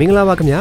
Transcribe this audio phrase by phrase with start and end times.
[0.00, 0.60] မင်္ဂလာပါခင်ဗျာ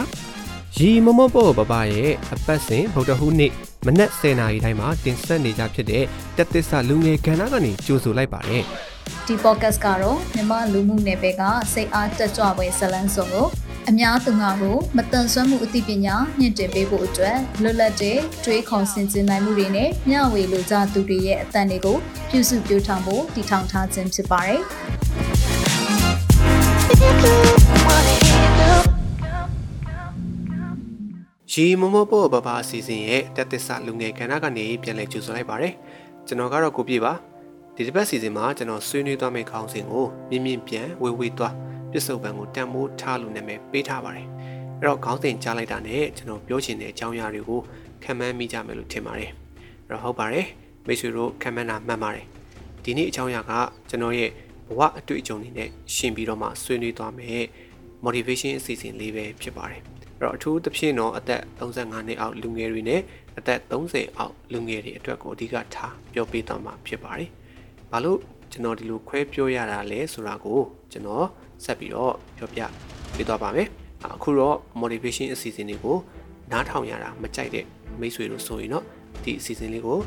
[0.77, 3.51] ရီမမောပေါ်ပပရဲ့အပတ်စဉ်ဗုဒ္ဓဟူးနေ့
[3.85, 6.03] မနက်10:00နာရီတိုင်းမှာတင်ဆက်နေကြဖြစ်တဲ့
[6.37, 8.63] တက်သစ္စာလူငယ်ကဏ္ဍကနေကြိုဆိုလိုက်ပါတယ်
[9.27, 11.43] ဒီ podcast ကတော့မြမလူမှုနယ်ပယ်က
[11.73, 13.47] စိတ်အားတက်ကြွပွဲဇလန်းစုံကို
[13.89, 21.97] အများသူငါကိုမတန်ဆွမ်းမှုအသိပညာမြင့်တင်ပေးဖို့အတွက်လွတ်လပ်တဲ့တွေးခေါ်ဆင်ခြင်နိုင်မှုတွေနဲ့မျှဝေလိုကြသူတွေရဲ့အသံတွေကို
[22.29, 24.61] ပြုစုပြောင်းထောင်ဖို့တည်ထောင်ထားခြင်းဖြစ်ပါတယ်
[31.53, 35.73] ရီမမပေါ်ပပအစီအစဉ်ရဲ့တက်သစ္စာလူငယ်ကဏ္ဍကနေပြန်လည်ကြိုဆိုလိုက်ပါတယ်
[36.27, 37.13] ကျွန်တော်ကတော့ကိုပြပါ
[37.75, 41.53] ဒီတစ်ပတ်စီစဉ်မှာကျွန်တော်ဆွေးနွေးသွားမယ့်ခေါင်းစဉ်ကိုမြင့်မြင့်ပြန်ဝေဝေသွား
[41.91, 44.27] ပြစ္ဆုတ်ပံကိုတန်မိုးထားလို့နာမည်ပေးထားပါတယ်
[44.79, 47.59] အဲ့တော့ခေါင်းစဉ်ကြားလိုက်တာနဲ့ကျွန်တော်ပြောချင်တဲ့အကြောင်းအရာတွေကို
[48.03, 49.31] ခံမှန်းမိကြမယ်လို့ထင်ပါတယ်
[49.87, 50.47] အဲ့တော့ဟုတ်ပါတယ်
[50.87, 52.25] မိတ်ဆွေတို့ခံမှန်းတာမှန်ပါတယ်
[52.83, 53.51] ဒီနေ့အကြောင်းအရာက
[53.89, 54.29] ကျွန်တော်ရဲ့
[54.67, 57.43] ဘဝအတွေ့အကြုံတွေနဲ့ရှင်ပြီးတော့မှဆွေးနွေးသွားမယ်
[58.05, 63.01] motivation အစီအစဉ်လေးပဲဖြစ်ပါတယ်အဲ့ တော့အထူးသဖြင့်တော့အသက်35နှစ်အောက်လူငယ်တွေနဲ့
[63.37, 67.29] အသက်30အောက်လူငယ်တွေအတွက်ကိုအဓိကထားပြောပေးသွားမှာဖြစ်ပါတယ်။
[67.91, 68.19] ဘာလို့
[68.51, 70.59] ကျွန်တော်ဒီလိုခွဲပြောရတာလဲဆိုတာကို
[70.91, 71.25] ကျွန်တော်
[71.63, 72.61] ဆက်ပြီးတော့ပြောပြ
[73.15, 73.67] ပေးသွားပါမယ်။
[74.15, 75.97] အခုတော့ motivation အစီအစဉ်တွေကို
[76.51, 77.65] နားထောင်ရတာမကြိုက်တဲ့
[77.99, 78.83] မိတ်ဆွေတို့ဆိုရင်တော့
[79.23, 79.99] ဒီအစီအစဉ်လေးကို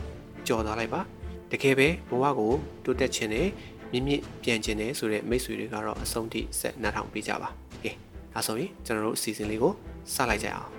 [0.46, 1.00] ကြော်သွားလိုက်ပါ။
[1.52, 2.52] တကယ်ပဲဘဝကို
[2.84, 3.48] တိုးတက်ခြင်းနဲ့
[3.92, 7.48] မြင့်မြင့်ပြန်ခြင်းနဲ့ဆိုတဲ့မိတ်ဆွေတွေကတော့အဆုံးထိဆက်နားထောင်ပေးကြပါ။
[7.84, 7.92] ကဲ
[8.34, 9.72] ဒါဆိုရင်ကျွန်တော်တို့အစီအစဉ်လေးကို
[10.14, 10.78] စလိုက်ကြအောင်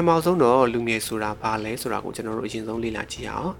[0.00, 3.52] ထမဆုံးတော့လူငယ်ဆိုတာဘာလဲဆိုတာကိုကျွန်တော်တို့အရင်ဆုံးလေ့လာကြည့်အောင်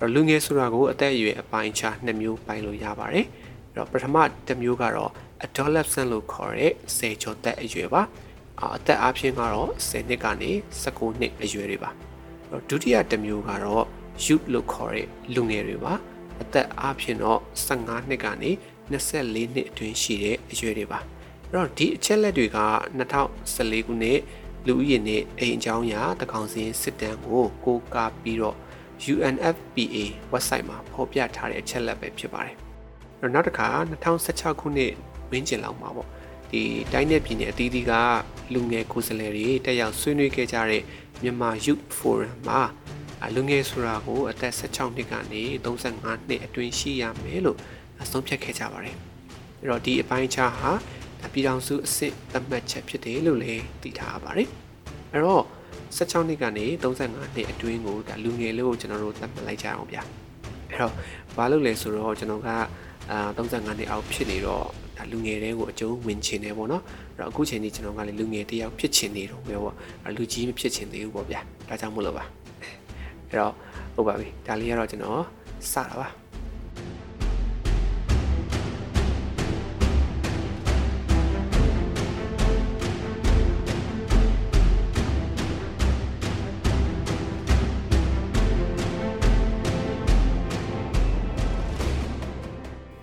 [0.00, 5.12] အဲ့လူငယ်ဆိုတာကိုအသက်အရွယ်အပိုင်းခြားနှစ်မျိုးပိုင်းလို့ရပါတယ်အဲ့တော့ပထမတစ်မျိုးကတော့
[5.44, 8.02] adolescent လို့ခေါ်တဲ့ဆယ်ကျော်သက်အရွယ်ပါ
[8.62, 10.50] အသက်အပြင်ကတော့10နှစ်ကနေ
[10.82, 11.90] 19နှစ်အရွယ်တွေပါ
[12.50, 13.84] အဲ့ဒုတိယတစ်မျိုးကတော့
[14.24, 15.94] youth လို့ခေါ်တဲ့လူငယ်တွေပါ
[16.42, 18.50] အသက်အပြင်တော့15နှစ်ကနေ
[18.92, 22.58] 24နှစ်အတွင်းရှိတဲ့အရွယ်တွေပါအဲ့တော့ဒီအချက်လက်တွေက
[23.22, 24.20] 2014ခုနှစ်
[24.66, 28.56] လူဦးရေနဲ့အိမ်အကြောင်းအရာတကောင်စင်းစစ်တမ်းကိုကိုးကားပြီးတော့
[29.12, 32.56] UNFPA website မှာဖော်ပြထားတဲ့အချက်လက်ပဲဖြစ်ပါတယ်။
[33.34, 34.92] နောက်တစ်ခါ2016ခုနှစ်
[35.30, 36.08] ဝန်းကျင်လောက်မှာပေါ့
[36.50, 36.62] ဒီ
[36.92, 37.92] တိုင်းနယ်ပြည်နယ်အသီးသီးက
[38.54, 40.82] လူငယ်ကိုယ်စားလှယ်တွေတက်ရောက်ဆွေးနွေးခဲ့ကြတဲ့
[41.22, 42.60] မြန်မာ Youth Forum မှာ
[43.34, 47.58] လူငယ်ဆိုတာကိုအသက်16နှစ်ကနေ35နှစ်အတွင်းရှိရမယ်လို့
[48.02, 48.96] အဆုံးဖြတ်ခဲ့ကြပါတယ်။
[49.60, 50.72] အဲ့တော့ဒီအပိုင်းခြားဟာ
[51.32, 54.48] ပြည်ထောင်စုအဆင့်သတ်မှတ်ချက်ဖြစ်တယ်လို့လည်းသိထားပါတယ်။
[55.12, 55.44] အဲ့တော့
[55.98, 60.02] 16နှစ်ကနေ35နှစ်အတွင်းကိုဒါလူငယ်လို့ကျွန်တော်တို့သတ်မှတ်လိုက်ကြအောင်ဗျာ
[60.70, 60.92] အဲ့တော့
[61.36, 62.48] ဘာလို့လဲဆိုတော့ကျွန်တော်က
[63.10, 64.64] အာ35နှစ်အောက်ဖြစ်နေတော့
[64.96, 66.82] ဒါလူငယ်တွေကိုအကျုံးဝင်ချင်တယ်ပေါ့နော်
[67.14, 69.74] အဲ့တော့အခုချိန်ကြီးကျွန်တော်ကလည်းလူငယ်တယောက်ဖြစ်ချင်နေတော့ပဲပေါ့
[70.16, 72.24] လူကြီးမဖြစ်ချင်သေးဘူးပေါ့ဗျာဒါကြောင့်မို့လို့ပါ
[73.28, 73.52] အဲ့တော့
[73.94, 75.22] ဟုတ်ပါပြီဒါလေးကတော့ကျွန်တော်
[75.72, 76.08] စတာပါ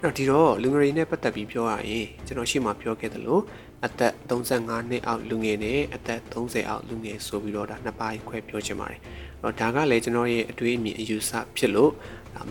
[0.04, 3.40] တော့ဒီတော့လူငယ်တွေနဲ့ပတ်သက်ပြီးပြောရရင်ကျွန်တော်ရှေ့မှာပြောခဲ့သလို
[3.86, 9.00] အသက်35နှစ်အောက်လူငယ်နဲ့အသက်30အောက်လူငယ်ဆိုပြီးတော့ဒါနှစ်ပိုင်းခွဲပြောချင်ပါတယ်။
[9.42, 11.92] အဲ့တော့ဒါကလည်းကျွန်တော်ရဲ့အတွေးအမြင်အယူဆဖြစ်လို့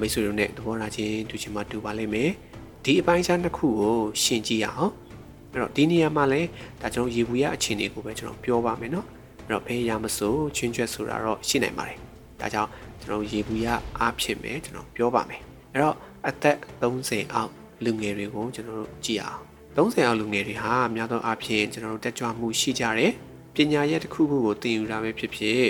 [0.01, 2.31] မိတ်ဆွေတို့နဲ့သဘောထားချင်းတူချင်မှတူပါလိမ့်မယ်။
[2.85, 4.93] ဒီအပိုင်းခြားနှစ်ခုကိုရှင်းကြည့်ရအောင်။
[5.51, 6.49] အဲ့တော့ဒီနေရာမှာလည်း
[6.81, 9.07] ဒါကျွန်တော်ရေဘူးရအခြေအနေကိုပဲကျွန်တော်ပြောပါမယ်နော်။
[9.47, 11.99] အဲ့တော့ဘယ်ရမဆိုချင်းကျွတ်ဆိုတာတော့ရှိနိုင်ပါတယ်။
[12.41, 12.71] ဒါကြောင့်
[13.01, 13.67] ကျွန်တော်ရေဘူးရ
[13.99, 15.41] အားဖြစ်မယ်ကျွန်တော်ပြောပါမယ်။
[15.73, 15.97] အဲ့တော့
[16.29, 17.53] အသက်30အောက်
[17.85, 19.41] လူငယ်တွေကိုကျွန်တော်တို့ကြည့်အောင်
[19.77, 23.13] 30အောက်လူငယ်တွေဟာများသောအားဖြင့်ကျွန်တော်တို့တက်ကြွမှုရှိကြတယ်
[23.55, 25.63] ပညာရပ်တစ်ခုခုကိုသင်ယူတာပဲဖြစ်ဖြစ်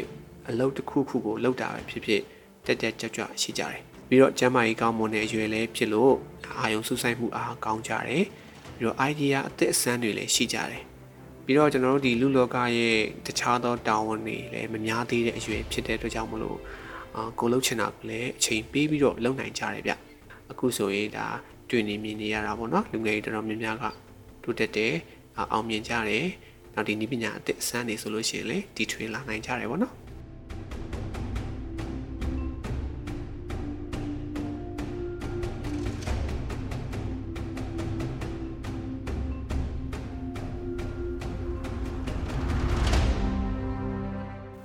[0.49, 2.23] အလုပ်တစ်ခုခုကိုလုပ်တာပဲဖြစ်ဖြစ်
[2.67, 6.15] တက်တက်ကြွကြွရှိကြတယ်ပြီးတော့ကျမ်းမာရေးကောင်းမွန်တဲ့အရွယ်လည်းဖြစ်လို့
[6.59, 8.25] အာယုံစူးစိုက်မှုအားကောင်းကြတယ်
[8.77, 10.83] ပြီးတော့ idea အသစ်အဆန်းတွေလည်းရှိကြတယ်
[11.45, 12.97] ပြီးတော့ကျွန်တော်တို့ဒီလူလောကရဲ့
[13.27, 16.59] တခြားသောတာဝန်တွေလည်းမများသေးတဲ့အရွယ်ဖြစ်တဲ့အတွက်ကြောင့်မလို့
[17.17, 19.93] အာကိုလှုပ်ချင်တာကိုလည်းအချိန်ပေးပြီးတော့လုပ်နိုင်ကြတယ်ဗျ
[20.53, 21.27] အခုဆိုရင်ဒါ
[21.71, 23.85] တွေ့နေမြင်နေရတာပေါ့နော်လူငယ်တွေတော်တော်များများက
[24.43, 24.95] တိုးတက်တယ်
[25.53, 26.27] အောင်မြင်ကြတယ်
[26.75, 29.95] နောက်ဒီနည်းပညာအသစ်အစမ်းနေဆိုလို့ရှိရင်လေတီထွင်လာနိုင်ကြတယ်ပေါ့နော်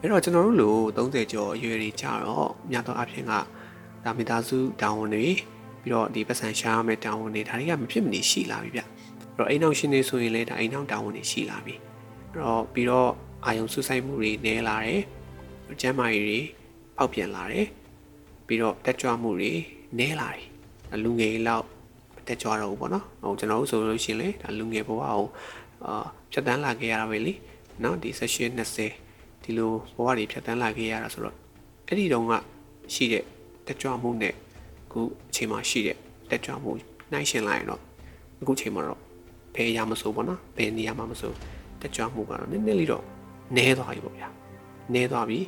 [0.02, 3.32] အဲ့တော့ကျွန်တော်တို့လို30ကျော်အရွယ်တွေကြတော့များသောအားဖြင့်က
[4.04, 5.28] ဒါမိသားစုတာဝန်တွေ
[5.88, 8.88] ပြီးတော့ဒီပတ်စံရှာရမယ့်တာဝန်တွေဒါတွေကမဖြစ်မနေရှိလာပြီဗျအဲ့
[9.38, 13.10] တော့အိမ်အောင်ရှင်နေဆိုရင်လည်းဒါအိမ်အောင်တာဝန်တွေရှိလာပြီအဲ့တော့ပြီးတော့
[13.46, 15.02] အာယုံဆုဆိုင်မှုတွေနည်းလာတယ်
[15.82, 16.40] ကျန်းမာရေးတွေ
[16.98, 17.68] ပေါက်ပြန်လာတယ်
[18.48, 19.52] ပြီးတော့တက်ကြွမှုတွေ
[19.98, 20.46] နည်းလာတယ်
[21.04, 21.66] လူငယ်လောက်
[22.28, 25.26] တက်ကြွတော့ဘူးပေါ့နော်ဟိုကျွန်တော်တို့ဆိုလို့ရှိရင်လေဒါလူငယ်ဘဝကို
[25.86, 27.34] အာဖြတ်တန်းလာခဲ့ရတာပဲလေ
[27.84, 28.52] နော်ဒီဆက်ရှင်
[28.98, 31.36] 20ဒီလိုဘဝတွေဖြတ်တန်းလာခဲ့ရတာဆိုတော့
[31.88, 32.34] အဲ့ဒီတုန်းက
[32.94, 33.24] ရှိတဲ့
[33.68, 34.34] တက်ကြွမှုနဲ့
[34.98, 35.98] အခုအချိန်မှာရှိတဲ့
[36.30, 36.72] တက်ကြွမှု
[37.12, 37.82] နှိုင်းယှဉ်လိုက်ရင်တော့
[38.42, 39.00] အခုချိန်မှာတော့
[39.56, 41.32] ဘယ်အရာမဆိုပေါ့နော်ဘယ်နေရာမှာမဆို
[41.82, 43.04] တက်ကြွမှုကတော့နည်းနည်းလေးတော့
[43.56, 44.30] နည်းသွားပြီပေါ့ဗျာ
[44.94, 45.40] နည်းသွားပြီ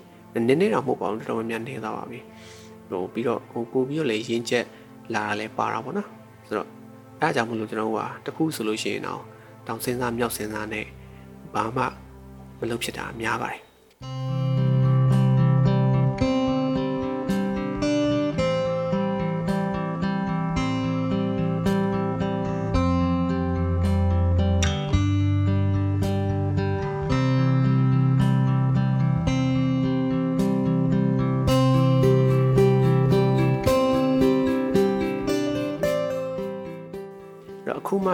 [0.48, 2.20] နည်းနည်းတော့မဟုတ်ပါဘူးတော်တော်များများနည်းသွားပါပြီ
[2.90, 4.66] ဟိုပြီးတော့ဟိုပို့ပြီးတော့လေရင်းချက်
[5.14, 6.08] လာတာလဲပါတာပေါ့နော်
[6.48, 6.68] ဆိုတော့
[7.20, 9.22] အဲအကြောင်းမလို့ကျွန်တော်ကတခုဆိုလို့ရှိရင်တော့
[9.68, 10.86] တောင်စင်းစားမြောက်စင်းစားနဲ့
[11.56, 11.84] ဘာမှ
[12.60, 13.62] မလုပ်ဖြစ်တာများပါတယ်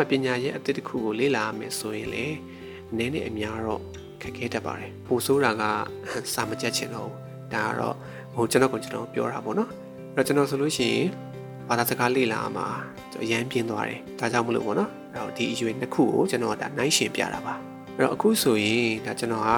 [0.10, 2.26] ပညာရဲ့အသစ်တစ်ခုကိုလေ့လာရမယ်ဆိုရင်လေ
[2.98, 3.82] နည်းနည်းအများတော့
[4.22, 5.64] ခက်ခဲတတ်ပါတယ်ပိုဆိုးတာက
[6.34, 7.96] စာမကြက်ချင်တော့ဘူးဒါကတော့
[8.34, 9.70] ဟိုကျွန်တော်ကကျွန်တော်ပြောတာပေါ့နော်
[10.16, 11.08] အဲ့တော့ကျွန်တော်ဆိုလို့ရှိရင်
[11.70, 12.68] ဘာသာစကားလေ့လာမှာ
[13.24, 17.54] အရန်ပြင်းသွားတယ်ဒါကြောင့်မလို့ပေါ့နော်အဲ့တော့ဒီအရွယ်နှစ်ခုကိုကျွန်တော်ကဒါနိုင်ရှင်ပြတာပါ
[17.96, 19.58] အဲ့တော့အခုဆိုရင်ဒါကျွန်တော်ဟာ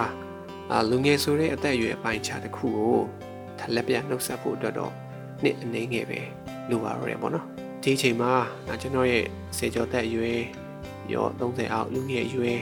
[0.71, 2.97] အာလူငယ်ဆိုတဲ့အသက်အရွယ်အပိုင်းခြားတစ်ခုကို
[3.59, 4.91] ထလက်ပြနှုတ်ဆက်ဖို့အတွက်တော့
[5.43, 6.19] နှစ်အနေငယ်ပဲ
[6.69, 7.45] လိုပါတော့တယ်ပေါ့နော်
[7.87, 8.31] ဒီအချိန်မှာ
[8.67, 9.25] ဒါကျွန်တော်ရဲ့
[9.57, 10.39] စေကျော်သက်အရွယ်
[11.13, 12.59] ရော30အောက်လူငယ်အရွယ်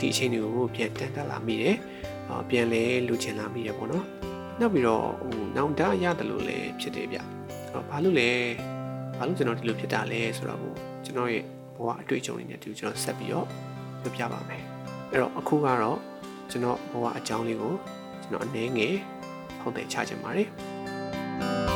[0.00, 1.76] ဒီအချိန်တွေကိုပြန်တန်တက်လာမိတယ်။
[2.48, 4.04] ပြန်လဲလူချင်လာမိတယ်ပေါ့နော်။
[4.60, 7.18] နောက်ပြီးတော့ဟိုနောင်တရတယ်လို့လည်းဖြစ်တယ်ဗျ။
[7.90, 8.30] ဘာလို့လဲ
[9.18, 10.60] ဘာလို့ကျွန်တော်ဒီလိုဖြစ်တာလဲဆိုတော့
[11.04, 11.44] ကျွန်တော်ရဲ့
[11.76, 13.46] ဘဝအတွေ့အကြုံတွေနဲ့တူကျွန်တော်ဆက်ပြီးတော့
[14.02, 14.62] ပြောပြပါမယ်။
[15.10, 15.98] အဲ့တော့အခုကတော့
[16.50, 17.74] ကျွန်တော်ဘဝအကြောင်းလေးကို
[18.22, 18.94] ကျွန်တော်အနေငယ်
[19.60, 20.48] ဖောက်တယ်ချခြင်းပါတယ်။။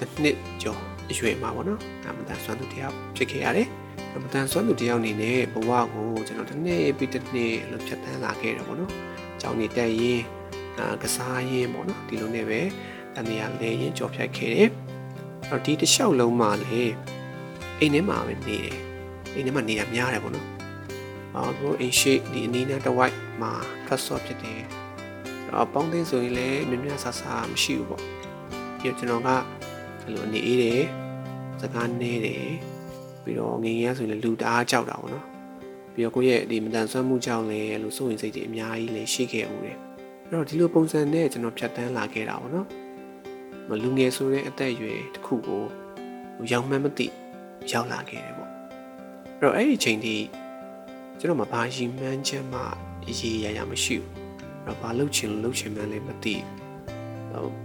[0.00, 0.80] တစ်နှစ်ကျော်
[1.10, 3.68] အရွယ်မှာပေါ့နော်။အမတန်ဆွမ်းသူတယောက်ဖြစ်ခဲ့ရတယ်။
[4.14, 8.92] အမတန်ဆွမ်းသူတယောက်အနေနဲ့ဘဝကိုကျွန်တော်တစ်နှစ်ပြီးတစ်နှစ်လို့ဖြတ်သန်းလာခဲ့တယ်ပေါ့နော်။
[9.40, 10.22] ကျောင်းနေတက်ရင်
[10.78, 12.60] အာကစားရင်ပေါ့နော်ဒီလိုနဲ့ပဲ
[13.16, 14.68] တနေရာလဲရင်ကြော်ဖြတ်ခဲ့တယ်။
[15.40, 16.82] အဲ့တော့ဒီတစ်လျှောက်လုံးမှာလေ
[17.78, 18.76] အိမ်ထဲမှာပဲနေတယ်။
[19.34, 20.48] အိမ်ထဲမှာနေတာများတယ်ပေါ့နော်။
[21.34, 23.52] အော်ဘိုးအိမ်ရှိဒီအနီးနားတစ်ဝိုက်မှာ
[23.86, 24.62] ဖတ်စောဖြစ်တယ်။
[25.52, 28.02] အော်ပေါင်းသိဆိုရင်လည်းမြများဆဆမရှိဘူးပေါ့
[28.80, 29.30] ပြီးတော့ကျွန်တော်က
[30.10, 30.82] အဲ့လိုအနေအေးတယ်
[31.60, 32.46] စကားနဲတယ်
[33.24, 35.24] ပြီးတော့ငငယ်ရဆိုရင်လည်းလူတအားကြောက်တာပေါ့နော်
[35.94, 39.76] ပြီးတော့ကိုယ့်ရဲ့ဒီမတန်ဆွမ်းမှုကြောင့်လည်းအဲ့လိုစိုးရင်စိတ်တွေအများကြီးလည်းရှိခဲ့ဦးတယ်
[40.26, 42.66] အဲ့တော့ဒီလိုပုံစံနဲ့ကျွန်တော်ဖြတ်တန်းလာခဲ့တာပေါ့နော်
[43.68, 45.62] မလူငယ်ဆိုတဲ့အသက်အရွယ်တစ်ခုကို
[46.50, 47.06] ရောင်မှန်းမသိ
[47.70, 48.50] ရောက်လာခဲ့တယ်ပေါ့
[49.38, 50.14] အဲ့တော့အဲ့ဒီအချိန်ထိ
[51.18, 52.60] ကျွန်တော်မဘာရှိမှန်းချက်မှ
[53.08, 54.10] အရေးရရမရှိဘူး
[54.64, 56.59] အဲ့တော့ဘာလုပ်ချင်လို့လုပ်ချင်မှန်းလည်းမသိဘူးဟို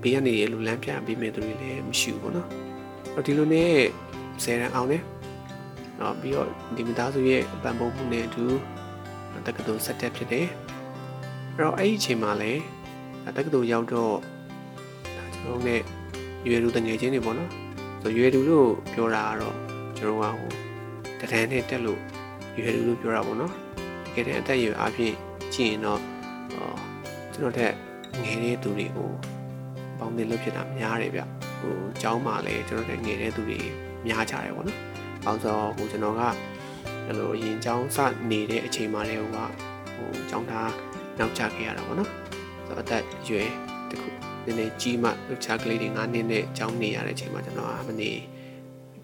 [0.01, 2.47] ဘေးကနေလူလမ်းပြပေးမဲ့သူတွေလည်းမရှိဘူးပေါ့နော်။
[3.25, 3.71] ဒီလိုနဲ့
[4.43, 5.01] ဆယ်ရန်အောင်တယ်။
[5.99, 8.45] နောက်ပြီးတော့ဒီမိသားစုရဲ့ပံ့ပိုးမှုနဲ့အတူ
[9.45, 10.47] တက္ကသိုလ်ဆက်တက်ဖြစ်တယ်။
[11.53, 12.61] အဲ့တော့အဲ့ဒီအချိန်မှာလည်း
[13.37, 14.13] တက္ကသိုလ်ရောက်တော့
[15.15, 15.81] ဒါကျွန်တော်နဲ့
[16.47, 17.49] ရွယ်လူတငယ်ချင်းတွေပေါ့နော်။
[18.01, 19.55] ဆိုရွယ်လူလို့ပြောတာကတော့
[19.97, 20.51] ကျွန်တော်ကဟို
[21.19, 21.99] တဒန်းနဲ့တက်လို့
[22.57, 23.53] ရွယ်လူလို့ပြောတာပေါ့နော်။
[24.05, 25.13] တကယ်တမ်းအသက်အရွယ်အပြင်
[25.53, 25.99] ကြည့်ရင်တော့
[27.33, 27.73] ကျွန်တော်တက်
[28.23, 29.09] ငယ်တဲ့သူတွေကို
[29.99, 31.21] ပေါင်းသင်းလုပ်ဖြစ်တာများတယ်ဗျ
[31.59, 33.59] ဟိုအကြောင်းမှလည်းကျွန်တော်တို့ငယ်တဲ့သူတွေ
[34.07, 34.79] များကြတယ်ပေါ့နော်။
[35.25, 36.21] အောင်ဆိုဟိုကျွန်တော်က
[37.05, 37.97] အဲ့လိုရင်ချောင်းစ
[38.29, 39.49] နေတဲ့အချိန်မှလည်းဟိုက
[39.95, 40.71] ဟိုကြောင်းသား
[41.19, 42.09] နောက်ကျခဲ့ရတာပေါ့နော်။
[42.65, 43.47] ဆိုတော့အသက်အရွယ်
[43.89, 44.07] တခု
[44.45, 48.11] နည်းနည်းကြီးမှလူချကလေးတွေ9နှစ်နဲ့ကြောင်းနေရတဲ့အချိန်မှကျွန်တော်ကမနေ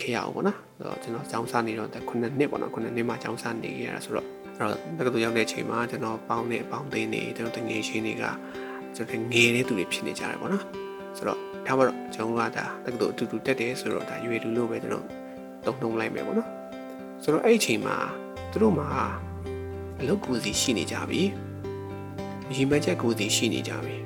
[0.01, 8.23] ခဲ့ရအောင်ပေါ့နော်။ဆိုတော့ကျွန်တော်ကြောင်းစနေတော့9နှစ်ပေါ့နော်9နှစ်မှကြောင်းစနေခဲ့ရတာဆိုတော့အဲ့တော့တက္ကသိုလ်ရောက်တဲ့အချိန်မှာကျွန်တော်ပေါင်းတဲ့အပေါင်းအသင်းတွေကျွန်တော်တငယ်ချင်းတွေက
[8.95, 10.65] ကျွန်တော်ငယ်တဲ့သူတွေဖြစ်နေကြတယ်ပေါ့နော်။
[11.16, 15.06] ဆိုတော့ဒါမှတော့ကျွန်တော်ကဒါတက္ကသိုလ်အတူတူတက်တယ်ဆိုတော့ဒါရွေလူလို့ပဲကျွန်တော်
[15.66, 16.48] တုံတုံလိုက်မယ်ပေါ့နော်
[17.22, 17.96] ဆိုတော့အဲ့အချိန်မှာ
[18.50, 18.88] သူတို့မှာ
[20.00, 21.22] အလုပ်ကိုစီရှိနေကြပြီ
[22.54, 23.96] ရီမချက်ကိုစီရှိနေကြပြီ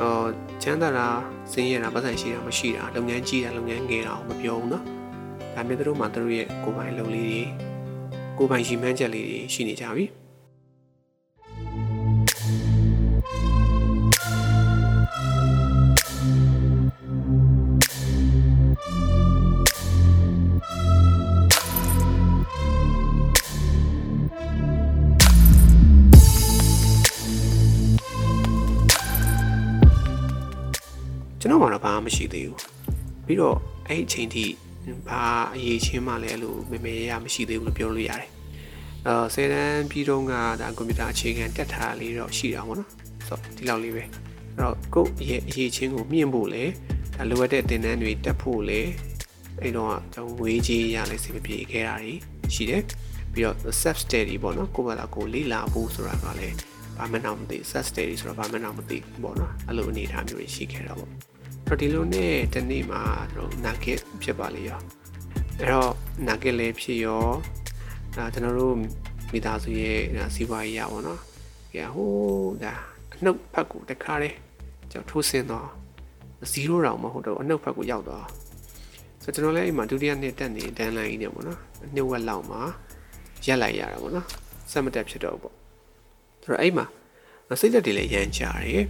[0.00, 0.28] အော်
[0.62, 1.06] ချမ်းသာတာ
[1.52, 4.82] စင်းရတာပတ်စံရှိတာမရှိတာလုပ်ငန်းကြီးတာလုပ်ငန်းငယ်တာမပြောဘူးเนาะ
[5.54, 7.42] ဒါပေမဲ့သူတို့မှာသူတို့ရဲ့ကိုယ်ပိုင်လုပ်လေးတွေ
[8.38, 10.04] ကိုယ်ပိုင်ရှိမှန်းချက်လေးတွေရှိနေကြပြီ
[31.45, 32.59] ကျွန်တော်မှတော့ဘာမှမရှိသေးဘူး
[33.25, 34.45] ပြီးတော့အဲ့အချိန်ထိ
[35.07, 35.23] ဘာ
[35.53, 38.29] အရေးချင်းမှလည်းအဲ့လိုမေမေရမရှိသေးဘူးလို့ပြောလို့ရတယ်
[39.07, 42.89] အဲဆယ်တန်းပြီးတော့ကဒါကွန်ပျူတာအခြေခံတက်ထားလေးတော့ရှိတာပေါ့နော်
[43.27, 44.09] ဆိုတော့ဒီလောက်လေးပဲအဲ့
[44.59, 46.63] တော့ကိုယ့်ရဲ့အရေးချင်းကိုမြင့်ဖို့လေ
[47.15, 48.79] ဒါလိုအပ်တဲ့သင်တန်းတွေတက်ဖို့လေ
[49.61, 52.13] အဲ့တော့ကျွန်တော်ငွေကြေးရလဲစိတ်မပြေခဲ့တာတွေ
[52.53, 52.83] ရှိတယ်
[53.33, 56.55] ပြီးတော့ self study ပေါ့နော်ကိုယ့်ဘာသာကိုလေ့လာဖို့ဆိုတာကလည်း
[56.97, 61.34] ဘာမှတော့မသိ self study ဆိုတော့ဘာမှတော့မသိပေါ့နော်အဲ့လိုအနေအထားမျိုးတွေရှိခဲ့တာပေါ့
[61.67, 64.79] တော့ဒီလိုနဲ့တနေ့မှာကျွန်တော်နာဂစ်ဖြစ်ပါလေရော
[65.59, 65.91] အဲ့တော့
[66.27, 67.27] နာဂစ်လည်းဖြစ်ရော
[68.15, 68.75] အဲကျွန်တော်တို့
[69.31, 69.99] မိသားစုရဲ့
[70.35, 71.19] စီးပွားရေးရပါတော့
[71.73, 72.73] ကြဟိုးဒါ
[73.13, 74.35] အနှုတ်ဖက်ကိုတခါတည်း
[74.91, 75.67] ကျွန်တော်ထိုးဆင်းတော့
[76.51, 78.25] 0တောင်မဟုတ်တော့အနှုတ်ဖက်ကိုရောက်တော့
[79.23, 81.59] ဆိုတော့ကျွန်တော်လည်းအိမ်မှာဒုတိယနှစ်တက်နေတန်းလိုက်နေပေါ့နော်
[81.95, 82.61] နှုတ်ဝက်လောက်မှာ
[83.45, 84.27] ရက်လိုက်ရတာပေါ့နော်
[84.71, 85.55] စက်မတက်ဖြစ်တော့ပေါ့
[86.43, 86.85] ဆိုတော့အိမ်မှာ
[87.59, 88.83] စိတ်လက်တွေလည်းရမ်းကြတယ်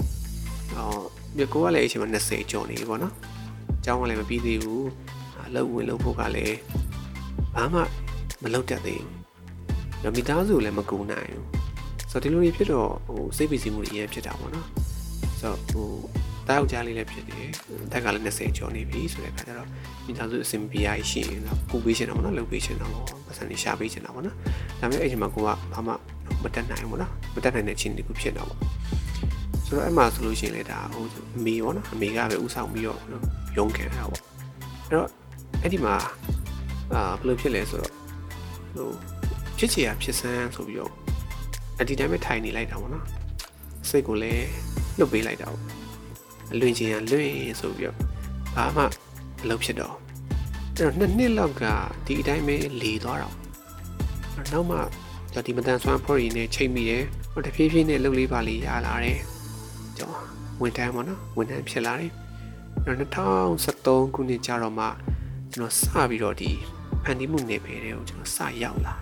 [0.75, 3.13] အော် မြကိုကလည်းအချိန်မှာ20ကျော်နေပြီပေါ့နော်
[3.79, 4.87] အကြောင်းကလည်းမပြီးသေးဘူး
[5.47, 6.57] အလုပ်ဝင်လုပ်ဖို့ကလည်း
[7.55, 7.81] ဘာမှ
[8.43, 9.11] မလုပ်တတ်သေးဘူး
[10.03, 11.47] တော့မိသားစုလည်းမကူနိုင်ဘူး
[12.11, 14.67] ဆိုတော့ဒီလိုတွေဖြစ်တော့ဟိုစိတ်ပီစီမှုတွေအရင်ဖြစ်တာပေါ့နော်
[15.39, 15.89] ဆိုတော့ဟို
[16.47, 17.47] တားယောက်ျားလေးလည်းဖြစ်တယ်
[17.91, 19.69] တက်ကလည်း20ကျော်နေပြီဆိုတဲ့အခါကျတော့
[20.05, 24.35] မိသားစုအဆင်ပြေရရှိရင်တော့ပူပေးချင်တာပေါ့နော်လုပ်ပေးချင်တာပေါ့ပတ်စံလေးရှာပေးချင်တာပေါ့နော်
[24.79, 25.93] ဒါပေမဲ့အဲ့ဒီမှာကိုကဘာမှ
[26.43, 28.59] မတက်နိုင်ဘူးပေါ့နော်မတက်နိုင်တဲ့ချင်းတခုဖြစ်တော့ပေါ့
[29.75, 31.05] ဆိုတော့အဲ့မှာဆိုလို့ရှိရင်လေဒါဟို
[31.37, 32.99] အမေပေါ့နော်အမေကပဲဥဆောင်ပြီးတော့
[33.57, 34.21] ရုံးခံတာပေါ့
[34.87, 35.07] အဲ့တော့
[35.61, 35.95] အဲ့ဒီမှာ
[36.93, 37.93] အာဘယ်လိုဖြစ်လဲဆိုတော့
[38.75, 38.89] ဟို
[39.57, 40.91] ဖြစ်ချင်ရဖြစ်စမ်းဆိုပြီးတော့
[41.79, 43.05] အဒီတိုင်းပဲထိုင်နေလိုက်တာပေါ့နော်
[43.89, 44.47] စိတ်ကိုလည်း
[44.97, 45.63] လွတ်ပေးလိုက်တာပေါ့
[46.53, 47.97] အလွင်ချင်ရလွင်ဆိုပြီးတော့
[48.55, 48.85] ဘာမှမ
[49.49, 49.95] လုပ်ဖြစ်တော့
[50.75, 51.63] အဲ့တော့နှစ်နှစ်လောက်က
[52.05, 53.35] ဒီအတိုင်းပဲလေသွားတော့
[54.53, 54.77] နောက်မှ
[55.45, 59.19] ဒီမတန်ဆွမ်းဖော်ရီနဲ့ချိန်မိတယ်ဟိုတဖြည်းဖြည်းနဲ့လှုပ်လေးပါလေးရလာတယ်
[59.99, 60.15] ကျော်
[60.61, 62.11] ဝန်ထမ်းပေါ့နော်ဝန်ထမ်းဖြစ်လာတယ်
[62.85, 64.85] 2013ခုနှစ်ကျတော့မှ
[65.51, 66.51] ကျွန်တော်စပြီးတော့ဒီ
[67.03, 68.95] ဖန်တီးမှုနယ်ပယ်တွေကိုကျွန်တော်စရောက်လာ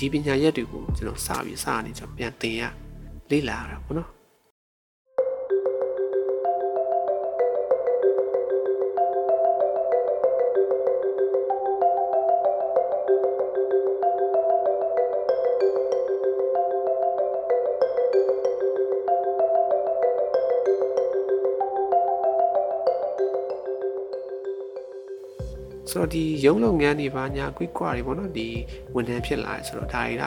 [0.00, 2.62] ဒီပညာရက်တွေကိုကျွန်တော်စပြီးစနေကျွန်တော်ပြန်သင်ရ
[3.30, 4.08] လေ့လာရတာပေါ့နော်
[25.92, 28.48] ဆိုတော့ဒီရုံးလုပ်ငန်းတွေပါညာကွိကွာတွေပေါ့နော်ဒီ
[28.94, 30.24] ဝန်ထမ်းဖြစ်လာတယ်ဆိုတော့ဒါတွေက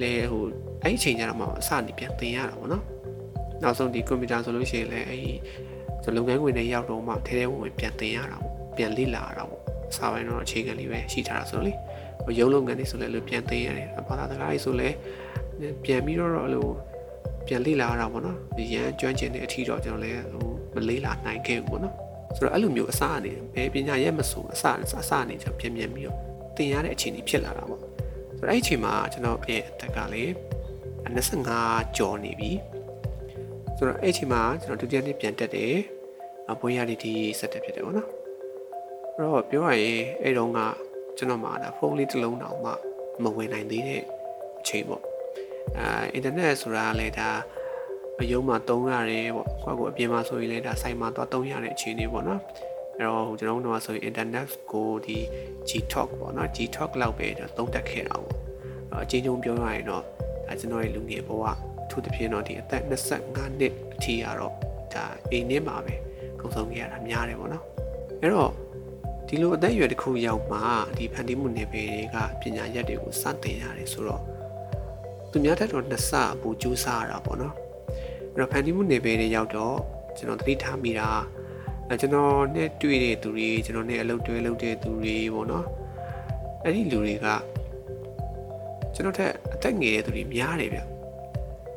[0.00, 0.44] လည်းဟို
[0.82, 2.84] အဲ့ဒီအချိန်ကျတော့မှအစနေပြန်သင်ရတာပေါ့နော်
[3.62, 5.32] နောက်ဆုံးဒီကွန်ပျူတာဆိုလို့ရှိရင်လည်းအဲ့ဒီ
[6.04, 11.72] ဆိုလုပ်ငန်းဝင်တွေရောက်တော့မှထဲထဲဝင်ဝင်ပြန်သင်ရတာပေါ့ပြန်လေ့လာရတာပေါ့အစာပိုင်းတော့အခြေခံလေးပဲရှိထားတာဆိုလေ
[12.24, 14.94] ဟိုရုံးလုပ်ငန်းတွေဆိုလည်းလို့ပြန်သင်ရတယ်ဘာသာစကားတွေဆိုလည်း
[15.84, 16.66] ပြန်ပြီးတော့အဲ့လို
[17.46, 18.38] ပြန်လေ့လာရတာပေါ့နော်
[18.74, 21.94] ရန်ကျွမ်းကျင်တဲ့အထီတော့ကျွန်တော်လည်းဟိုမလေ့လာနိုင်ခဲ့ဘူးပေါ့နော်
[22.36, 24.64] ဆိုတော့အဲ့လိုမျိုးအစအနေဘယ်ပညာရက်မဆိုအစ
[25.00, 26.18] အစအနေကျွန်တော်ပြန်ပြန်ပြီးတော့
[26.56, 30.24] သင်ရတဲ့အခြေအနေဖြစ်လာတာပေါ့ဆိုတော့အဲ့ဒီအချိန်မှာကျွန်တော်ရဲ့အသက်ကလေ
[31.04, 32.50] 25ကျော်နေပြီ
[33.76, 35.74] ဆိုတော့အဲ့ဒီအချိန်မှာကျွန်တော်ဒုတိယနှစ်ပြန်တက်တယ်
[36.50, 38.08] အဘွေးရလေးဒီဆက်တက်ဖြစ်တယ်ပေါ့နော်
[39.16, 40.60] အဲ့တော့ပြောရရင်အဲ့တုန်းက
[41.16, 42.72] ကျွန်တော်မှာဒါဖုန်းလေးတစ်လုံးတောင်မှ
[43.22, 44.02] မဝင်နိုင်သေးတဲ့
[44.60, 45.02] အချိန်ပေါ့
[45.78, 47.28] အာအင်တာနက်ဆိုတာလည်းဒါ
[48.20, 52.40] အယုံမှာတုံးရတယ်ပေါ့ကိုယ့်ကိုအပြင်မှာဆိုရင်လည်းဒါဆိုင်မှာသွားတုံးရတဲ့အခြေအနေပေါ့နော်
[52.98, 55.18] အဲ့တော့ကျွန်တော်တို့ကဆိုရင် internet ကိုဒီ
[55.68, 58.38] Gtalk ပေါ့နော် Gtalk လောက်ပဲသုံးတက်ခဲ့တာပေါ့
[59.02, 60.02] အချင်းချင်းပြောရရင်တော့
[60.46, 61.52] ဒါကျွန်တော်ရဲ့လူငယ်ဘဝအ
[61.90, 64.52] ထူးသဖြင့်တော့ဒီအသက်25နှစ်အထိကတော့
[64.94, 65.94] ဒါအိမ်ထဲမှာပဲ
[66.40, 67.64] ကုန်ဆုံးခဲ့ရတာများတယ်ပေါ့နော်
[68.22, 68.52] အဲ့တော့
[69.28, 70.60] ဒီလိုအသက်အရွယ်တစ်ခုရောက်မှ
[70.96, 74.22] ဒီဖန်တီးမှုနယ်ပယ်တွေကပညာရက်တွေကိုစတင်ရတယ်ဆိုတော့
[75.30, 77.54] သူများတက်တော့နှစ်ဆအပူကြိုးစားရတာပေါ့နော်
[78.34, 79.76] အဲ့တော့ဖန်တီးမှုနယ်ပယ်တွေရောက်တော့
[80.16, 81.08] ကျွန်တော်သတိထားမိတာ
[81.88, 85.66] အဲကျွန်တော်နဲ့တွေ့တဲ့သူတွေကျွန်တော်နဲ့အလုပ်တွဲလုပ်တဲ့သူတွေပေါ့နော်
[86.62, 87.26] အဲ့ဒီလူတွေက
[88.94, 90.80] ကျွန်တော်ထက်အသက်ငယ်တဲ့သူတွေများတယ်ဗျ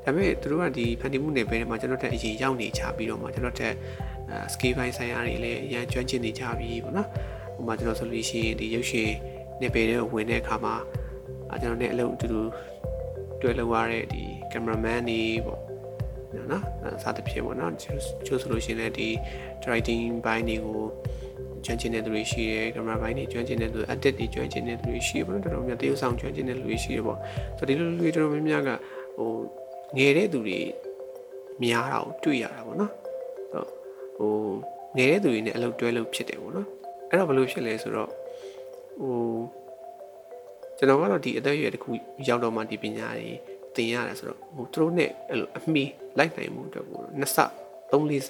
[0.04, 3.74] ဒါပေမဲ့သူတို့ကဒီဖန်တီးမှုနယ်ပယ်တွေမှာကျွန်တော်ထက်အရင်ရောက်နေကြပြီးတော့မှကျွန်တော်ထက်
[4.30, 7.08] အဲ skill ပိုင်းဆိုင်ရာတွေလည်းအရင်ကျွမ်းကျင်နေကြပြီပေါ့နော်
[7.56, 9.12] ဟိုမှာကျွန်တော်ဆိုလို့ရှိရင်ဒီရုပ်ရှင်
[9.62, 10.76] နယ်ပယ်တွေကိုဝင်တဲ့အခါမှာ
[11.52, 12.42] အဲကျွန်တော်နဲ့အလုပ်အတူတူ
[13.42, 15.67] တွေ့လောက်ရတဲ့ဒီ cameraman တွေပေါ့
[16.52, 16.64] နော်
[17.04, 19.10] စသဖြင့်ပေါ့နော်ကျိုးဆိုလို့ရှိရင်လည်းဒီ
[19.64, 20.82] directing ဘိုင်းတွေကို
[21.66, 27.20] ကျွမ်းကျင်တဲ့သူတွေရှိတယ်ကင်မရာဘိုင်းတွေကျွမ်းကျင်တဲ့သူ edit တွေကျွမ်းကျင်တဲ့သူတွေရှိတယ်ပေါ့နော်တော်တော်များတရုပ်ဆောင်ကျွမ်းကျင်တဲ့လူတွေရှိတယ်ပေါ့
[27.58, 28.70] ဆိုတော့ဒီလိုလူတွေတော်တော်များများက
[29.18, 29.30] ဟို
[29.98, 30.60] ငယ်တဲ့သူတွေ
[31.64, 32.92] များတာကိုတွေ့ရတာပေါ့နော်
[34.18, 34.32] ဟို
[34.98, 36.68] ငယ်တဲ့သူတွေနဲ့အလုပ်တွဲလို့ဖြစ်တယ်ပေါ့နော်
[37.10, 38.10] အဲ့တော့ဘယ်လိုဖြစ်လဲဆိုတော့
[39.02, 39.18] ဟို
[40.78, 41.90] ကျွန်တော်ကတော့ဒီအသက်အရွယ်တစ်ခု
[42.28, 43.30] ရောက်တော့မှဒီပညာတွေ
[43.78, 45.84] သင်ရတယ်ဆိုတော့ဟိုသူတို့နဲ့အဲ့လိုအမီ
[46.18, 47.38] လိုက်နိုင်မှုအတွက်ကိုနှစ်ဆ
[47.92, 48.30] သုံးလေးဆ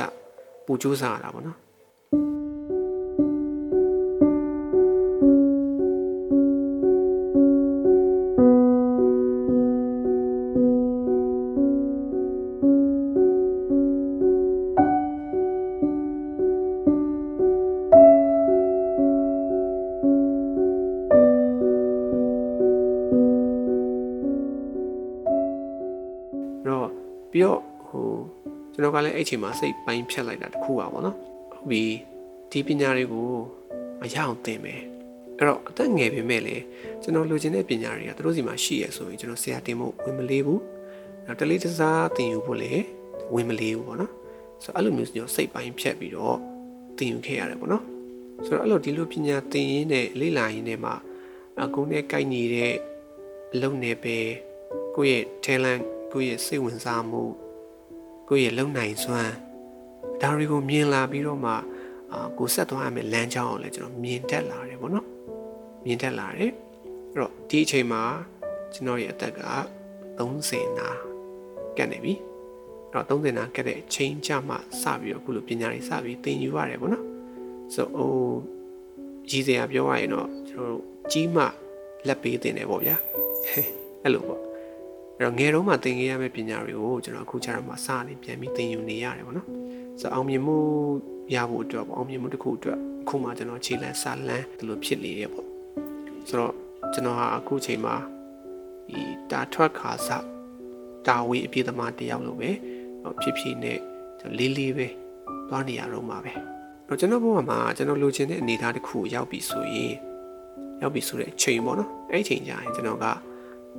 [0.65, 1.57] ပူကြိုးစားရတာပေါ့နော်
[28.77, 31.17] ကျွန်တော်ကလည်းအဲ့အချိန်မှာစိတ်ပိုင်းဖြတ်လိုက်တာတခုပါပေါ့နော်
[31.51, 31.83] ဟုတ်ပြီ
[32.51, 33.29] ဒီပညာတွေကို
[33.99, 34.81] မရအောင်သင်မယ်
[35.37, 36.63] အဲ့တော့အသက်ငယ်ပေမဲ့လည်း
[37.01, 40.61] ကျွန်တော်လိုချင်တဲ့ပညာတွေကသူတို့စီမှာရှိရဆိုရင်ကျွန်တော်ဆရာတင်ဖို့ဝင်မလေးဘူး
[41.25, 42.83] နောက်တလေးတစားသင်ယူဖို့လည်း
[43.33, 44.11] ဝင်မလေးဘူးပေါ့နော်
[44.63, 46.37] ဆိုတော့အဲ့လိုမျိုးကျွန်တော်စိတ်ပိုင်းဖြတ်ပြီးတော့
[46.97, 47.83] သင်ယူခဲ့ရတယ်ပေါ့နော်
[48.45, 50.91] ဆိုတော့အဲ့လိုဒီလိုပညာသင်ရင်းနဲ့လေ့လာရင်းနဲ့မှ
[51.61, 52.75] အကုန်းနဲ့ကိုက်ညီတဲ့
[53.53, 54.17] အလုပ်နယ်ပဲ
[54.95, 57.23] ကိုယ့်ရဲ့ talent ကိုယ့်ရဲ့စိတ်ဝင်စားမှု
[58.29, 59.33] ကိုယ့်ရဲ့လုံနိုင်စွမ်း
[60.21, 61.53] ဒါတွေကိုမြင်လာပြီးတော့မှ
[62.13, 65.07] အာကိုဆက်သွားရမယ်လမ်းကြောင်းကိုလည်းကျွန်တော်မြင်တက်လာတယ်ပေါ့နော်
[65.85, 66.51] မြင်တက်လာတယ်အဲ့
[67.19, 68.01] တော့ဒီအချိန်မှာ
[68.73, 69.41] ကျွန်တော်ရဲ့အသက်က
[70.19, 70.89] 30နာ
[71.77, 72.13] ကတ်နေပြီ
[72.91, 77.05] အဲ့တော့30နာကတ်တဲ့အချိန်ကြမှစပြီးတော့အခုလိုပညာတွေစပြီးသင်ယူရတယ်ပေါ့နော်
[77.73, 78.11] ဆိုဟို
[79.29, 80.81] ရည်စရာပြောရရင်တော့ကျွန်တော်
[81.11, 81.43] ကြီးမှ
[82.07, 82.95] လက်ပေးတင်တယ်ပေါ့ဗျာ
[84.03, 84.46] အဲ့လိုပေါ့
[85.19, 89.47] အဲ့တော့ငယ်တုန်းမှာသင်ခဲ့ရမယ့်ပညာတွေကိုကျွန်တော်အခုကျတော့မှစနေပြန်ပြီးသင်ယူနေရတယ်ပေါ့နော်
[89.99, 90.57] ဆိုအောင်မြင်မှု
[91.35, 95.45] ရဖို့အတွက်ပေါ့အောင်မြင်မှုတစ်ခုအတွက်အခုမှကျွန်တော်ခြေလန်းစာလန်းဒီလိုဖြစ်နေရပေါ့
[96.27, 96.53] ဆိုတော့
[96.93, 97.95] ကျွန်တော်ဟာအခုချိန်မှာ
[98.89, 100.09] ဒီတာထွက်ခါစ
[101.07, 102.49] တာဝေးအပြည့်သမားတယောက်လိုပဲ
[103.21, 103.79] ဖြစ်ဖြစ်နဲ့
[104.37, 104.87] လေးလေးပဲ
[105.49, 106.33] သွားနေရတော့မှာပဲ
[106.87, 109.93] တော့ကျွန်တော်ဘဝမှာကျွန်တော်လိုချင်တဲ့အနေအထားတစ်ခုရောက်ပြီဆိုရင်
[110.81, 113.05] ရောက်ပြီဆိုတဲ့အချိန်ပေါ့နော်အဲ့ဒီအချိန်ကျရင်ကျွန်တော်က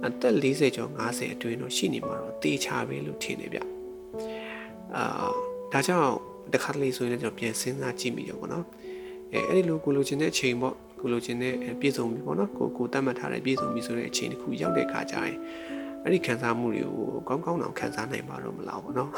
[0.06, 3.58] အသက်40ကျော်50အတွင်းတော့ရှိနေမှာတော့တေချာပဲလို့ထင်နေဗျ
[4.96, 5.04] အာ
[5.72, 6.10] ဒါကြောင့်
[6.52, 8.64] တခါတလေဆိုရင်လည်းကျွန်တော်ပြန်စဉ်းစားကြည့်မိတယ်ပေါ့နော်
[9.32, 15.36] အဲအဲ့ဒီလိုကိုလိုချင်တဲ့အချိန်ပေါ့ကိုလိုချင်တဲ့ပြည့်စုံပြီပေါ့နော်ကိုကိုတတ်မှတ်ထားတဲ့ပြည့်စုံပြီဆိုတဲ့အချိန်တစ်ခုရောက်တဲ့အခါကျရင်
[16.04, 19.10] အဲ့ဒီခံစားမှုတွေကိုကောင်းကောင်းအောင်ခံစားနိုင်မှာတော့မလားဘောနော်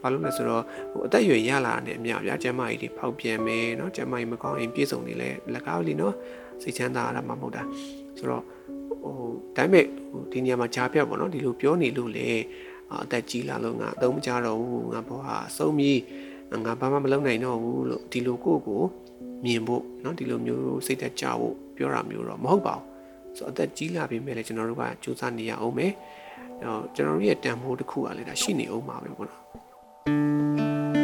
[0.00, 6.14] ဘာလို့လဲဆိုတော့ဟိုအသက်အရွယ်ရလာတဲ့အမြအများကျမ်းမာရေးတွေဖောက်ပြန်မယ်နော်ကျမ်းမာရေးမကောင်းရင်ပြည့်စုံနေလဲလက်ကားလီနော်
[6.62, 7.62] စိတ်ချမ်းသာရတာမှမဟုတ်တာ
[8.18, 8.44] ဆိုတော့
[9.03, 9.13] ဟို
[9.57, 12.29] ဒါပေမဲ့ဟိုဒီနေရာမှာကြားပြတ်ပေါ့နော်ဒီလိုပြောနေလို့လေ
[12.91, 15.99] အသက်ကြီးလာလို့ငါအသုံးမကြတော့ဘူးငါဘောဟာအဆုံးပြီး
[16.65, 18.81] ငါဘာမှမလုပ်နိုင်တော့ဘူးလို့ဒီလိုကိုကို
[19.45, 22.85] မြင်ဖို့เนาะဒီလိုမျိုးစိတ်သက်ကြဖို့ပြောတာမျိုးတော့မဟုတ်ပါဘူး
[23.37, 25.91] ဆိုတော့အသက်ကြီးလာပြီမဲ့လည်းကျွန်တော်တို့ကစူးစမ်းနေရအောင်မယ်
[26.59, 31.00] အဲတော့ကျွန်တော်တို့ရဲ့တန်ဖိုးတစ်ခုကလည်းဒါရှိနေအောင်ပါပဲပေါ့နော်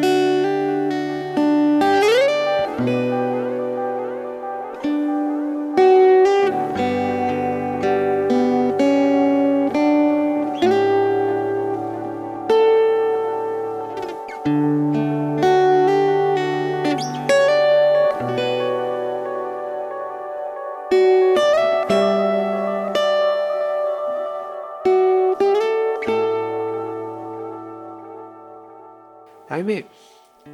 [29.68, 29.82] မဲ့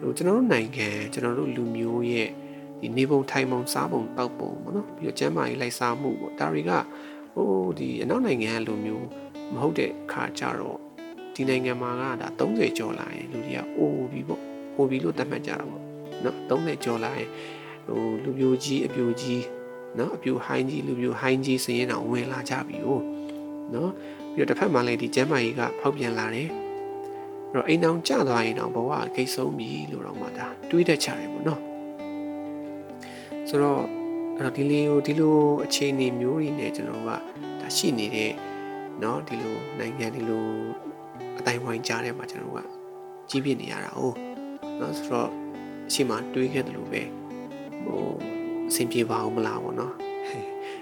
[0.00, 2.28] ဟိုကျွန်တော်တို့နိုင်ငံကျွန်တော်တို့လူမျိုးရဲ့
[2.80, 6.72] ဒီနေပုံထိုင်ပုံစားပုံတောက်ပုံပေါ့နော်ပြီးတော့ကျမ်းမာရေးလိုက်စားမှုပေါ့ဒါတွေက
[7.34, 7.48] ဟို
[7.78, 9.06] ဒီအနောက်နိုင်ငံလူမျိုး
[9.52, 10.78] မဟုတ်တဲ့ခါကြတော့
[11.34, 14.42] ဒီနိုင်ငံမှာကဒါ30ကျော်လာရင်လူတွေကအိုးပြီးပေါ့
[14.76, 15.82] အိုးပြီးလို့သတ်မှတ်ကြတာပေါ့
[16.24, 17.28] နော်30ကျော်လာရင်
[17.86, 19.42] ဟိုလူမျိုးကြီးအပြိုကြီး
[19.98, 22.88] နော်အပြိုဟိုင်းကြီးလူမျိုးဟိုင်းကြီးစရင်တော့ဝင်လာကြပြီ哦
[23.74, 23.90] နော်
[24.34, 26.63] ပြီးတော့တစ်ဖက်မှာလည်းဒီကျမ်းမာရေးကဖောက်ပြန်လာတယ်အဲ့
[27.53, 31.61] တော့အိမ်အောင်ကျသွားရင်တော့ဘဝဂိတ်ဆုံးပြီလို့တော့မှဒါတွေးတတ်ချတယ်ပေါ့နော်
[33.49, 33.81] ဆိုတော့
[34.37, 37.09] အဲ့တော့ဒီလေးကိုဒီလိုအခြေအနေမျိုးတွေနဲ့ကျွန်တော်က
[37.61, 38.31] ဒါရှိနေတဲ့
[38.99, 40.45] เนาะဒီလိုနိုင်ငံဒီလို
[41.39, 42.59] အတိုင်းဝိုင်းကြားထဲမှာကျွန်တော်က
[43.29, 44.01] ကြီးပြနေရတာ哦
[44.77, 45.29] เนาะဆိုတော့
[45.87, 47.01] အရှိမတွေးခဲ့တယ်လို့ပဲ
[47.85, 48.03] ဟို
[48.69, 49.93] အဆင်ပြေပါအောင်မလားပေါ့နော်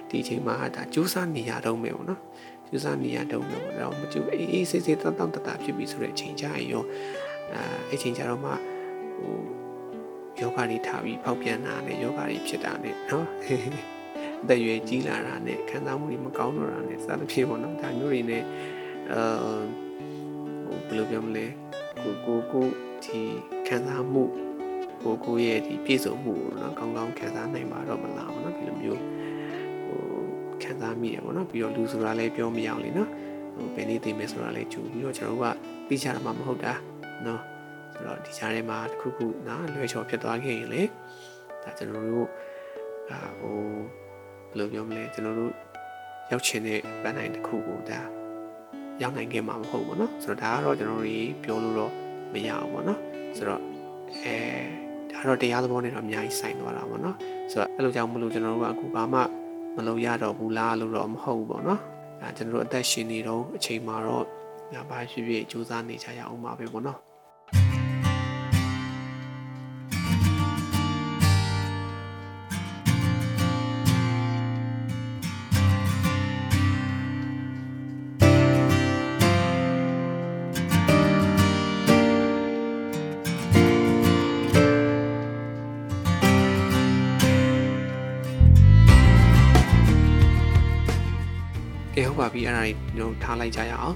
[0.10, 2.22] ဒီအချိန်မှာဒါကြိုးစားနေရတော့မယ်ပေါ့နော်
[2.73, 6.85] ကြိုးစားနေရတော့မယ်ပေါ့တော့မကြိုးအေးအေးဆေးဆေးတောက်တောက်တတဖြစ်ပြီဆိုတဲ့အချိန်ကြာရင်ရော
[7.53, 8.51] အဲအချိန်ကြာတော့မှ
[9.19, 9.35] ဟို
[10.41, 13.27] ယောဂတွေထားပြီးဖောက်ပြန်တာနဲ့ယောဂတွေဖြစ်တာနဲ့နော်
[14.43, 18.43] အသက်ရွယ်ကြီးလာတာနဲ့ခံစားမှုတွေမကောင်းတော့တာနဲ့စသဖြင့်ပေါ့နော်ဒါမျိုးတွေနဲ့
[19.13, 19.23] အဲ
[20.67, 21.47] ဟိုဘယ်လိုပြောမလဲ
[22.03, 22.67] ကိုကိုကို
[23.05, 23.21] ဒီ
[23.69, 24.25] ခံစားမှု
[25.03, 29.22] ကိုကိုရဲ့ဒီပြည့်စုံမှုကိုနော်ကောင်းကောင်းခံစားနိုင်မှာတော့မလားဘောနော်ဒီလိုမျိုးဟိုခံ
[30.82, 33.10] စားမိရဘောနော်ပြီးတော့လူဆိုတာလည်းပြောမရအောင်လေနော်
[33.56, 35.48] ဟိုဘယ်နည်းသိမယ်ဆိုတာလည်းကြိုပြီးတော့ကျွန်တော်တို့က
[35.88, 36.74] သိချတာမှမဟုတ်တာ
[37.26, 37.42] နော်
[37.94, 40.82] ဆိုတော့ဒီကြားထဲမှာတစ်ခုခုနော်လွယ်ချော်ဖြစ်သွားခဲ့ရင်လေ
[41.64, 42.28] ဒါကျွန်တော်တို့
[43.10, 43.58] အာဟို
[44.50, 45.54] ဘယ်လိုပြောမလဲကျွန်တော်တို့
[46.32, 48.02] ရောက်ချင်တဲ့ပန်းနိုင်တစ်ခုကိုဒါ
[49.02, 51.92] ရောက်နိုင်ခဲ့မှာမဟုတ်ဘူးเนาะဆိုတော့ဒါကတော့ကျွန်တော်တို့ပြောလို့တော့
[52.34, 53.00] မရအောင်ပေါ့เนาะ
[53.38, 53.62] ဆိုတော့
[54.24, 54.36] အဲ
[55.12, 57.16] ဒါတော့တရားသဘောနဲ့တော့အများကြီးဆိုင်သွားတာပေါ့เนาะ
[57.52, 59.22] ဆိုတော့အဲ့လိုကြောင့်မလို့ကျွန်တော်တို့ကအခုဘာမှ
[59.77, 61.81] မလုပ်ရတော့ဘူးလားလို့တော့မဟုတ်ဘူးပေါ့နော်
[62.21, 64.25] အဲကျွန်တော်တို့အသက်ရှင်နေတော့အချိန်မှာတော့
[64.91, 66.99] ဘာဖြစ်ဖြစ်စူးစမ်းနေကြရအောင်ပါပဲပေါ့နော်
[91.97, 93.95] ကဲဟုတ်ပါပြီအဲ့ဒါကြီးကျွန်တော်ထားလိုက်ကြရအောင်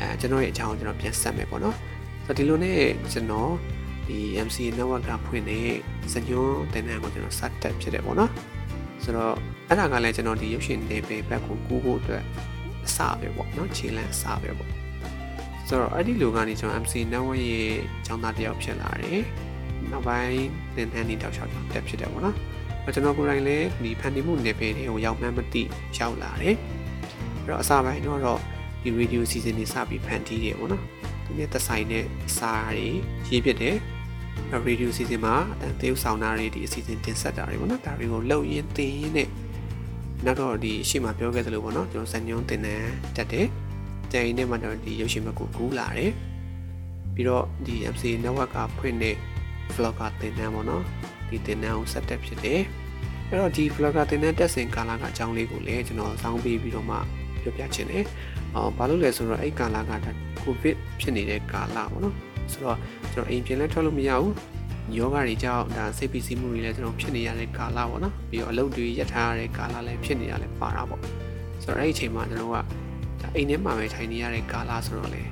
[0.00, 1.76] အဲကျွန်တော်ရဲ့အကြောင်းကျွန်တော်ပြန်ဆက်မယ်ပေါ့နော်
[2.24, 2.80] ဆိုတော့ဒီလိုနဲ့
[3.12, 3.50] ကျွန်တော်
[4.08, 5.58] ဒီ MC network ကဖွင့်နေ
[6.12, 8.30] စညွန်းတင်နန်းကိုကျွန်တော်စတက်ဖြစ်တယ်ပေါ့နော်
[9.02, 9.34] ဆိုတော့
[9.68, 12.22] အဲ့ဒါကလည်းကျွန်တော်ဒီရုပ်ရှင်တွေပဲဘက်ကိုကူးဖို့အတွက်
[12.86, 14.70] အစပဲပေါ့နော်ခြေလမ်းအစပဲပေါ့
[15.68, 19.20] ဆိုတော့အဲ့ဒီလိုကနေကျွန်တော် MC network ရဲ့အကြောင်းသားတစ်ယောက်ဖြစ်လာတယ်
[19.90, 20.34] နောက်ပိုင်း
[20.76, 22.36] တင်နန်းနေတောက်ချောက်တက်ဖြစ်တယ်ပေါ့နော်
[22.94, 25.62] ကျွန်တော်ကိုယ်တိုင်လည်းဒီဖန်တီးမှုနယ်ပယ်တွေကိုရောက်မှန်းမသိ
[25.98, 26.56] ရောက်လာတယ်
[27.44, 28.40] အဲ့တော့အစားပိုင်းတော့
[28.82, 30.82] ဒီ radio season တွေစပြီးဖန်တီးတယ်ပေါ့နော်
[31.24, 32.04] ဒီနေ့သက်ဆိုင်တဲ့
[32.36, 32.88] စာတွေ
[33.28, 33.76] ရေးဖြစ်တယ်
[34.66, 39.28] radio season မှာအတန်သေုပ်ဆောင်တာတွေဒီအစီအစဉ်တင်ဆက်တာတွေပေါ့နော်ဒါတွေကိုလှုပ်ရင်းတင်ရင်းနဲ့
[40.24, 43.46] နောက်တော့ဒီရှေ့မှာပြောခဲ့သလိုပေါ့နော်ကျွန်တော်စံညွန်းတင်တန်းတက်တယ်
[44.12, 46.12] တိုင်နဲ့မှတော့ဒီရုပ်ရှင်ဘက်ကိုကူးလာတယ်
[47.14, 49.16] ပြီးတော့ဒီ MC network ကဖွင့်တဲ့
[49.74, 50.82] vlogger တင်တန်းပေါ့နော်
[51.28, 52.60] ဒီတင်တန်းကိုဆက်တက်ဖြစ်တယ်
[53.28, 56.96] အဲ့တော့ဒီ vlogger တင်တန်းတက်စဉ်ကာလကအကြောင်းလေးကိုလည်းကျွန်တော်စောင်းပေးပြီးတော့မှ
[57.42, 58.04] ပြောပြချင်တယ်။
[58.54, 59.96] အော်ဘာလို့လဲဆိုတော့အဲ့ကာလကဒါ
[60.42, 62.14] ကိုဗစ်ဖြစ်နေတဲ့ကာလပေါ့နော်။
[62.52, 62.78] ဆိုတော့
[63.12, 64.32] ကျွန်တော်အိမ်ပြင်လဲထွက်လို့မရဘူး။
[64.96, 71.00] ယောဂတွေကြောင့်ဒါစိတ်ပီစီမှုတွေလည်းကျွန်တော်ဖြစ်နေရတဲ့ကာလပေါ့နော်။ပြီးတော့အလုပ်တွေရပ်ထားရတဲ့ကာလလည်းဖြစ်နေရလဲပါတာပေါ့။
[71.62, 72.56] ဆိုတော့အဲ့ဒီအချိန်မှာကျွန်တော်က
[73.20, 75.22] ဒါအိမ်ထဲမှာပဲထိုင်နေရတဲ့ကာလဆိုတော့လေ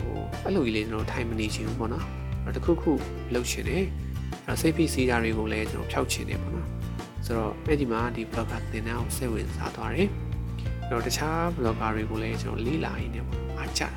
[0.00, 2.04] ဟိုအဲ့လိုကြီးလေးကျွန်တော်ထိုင်မနေချင်ဘူးပေါ့နော်။
[2.44, 2.92] အဲ့တခုခု
[3.32, 3.84] လှုပ်ရှင်တယ်။
[4.46, 6.66] အဲ့စိတ်ပီစီတာတွေကိုလည်းကျွန်တော်ဖျောက်ချင်တယ်ပေါ့နော်။
[7.24, 10.08] ဆိုတော့အဲ့ဒီမှာဒီ blogger သင်တန်းကိုစိတ်ဝင်စားသွားတယ်။
[10.90, 13.90] တော့တခြား blogger တွေကိုလည်းကျွန်တော်လေ့လာရင်းနဲ့ပေါ့အားကြတာ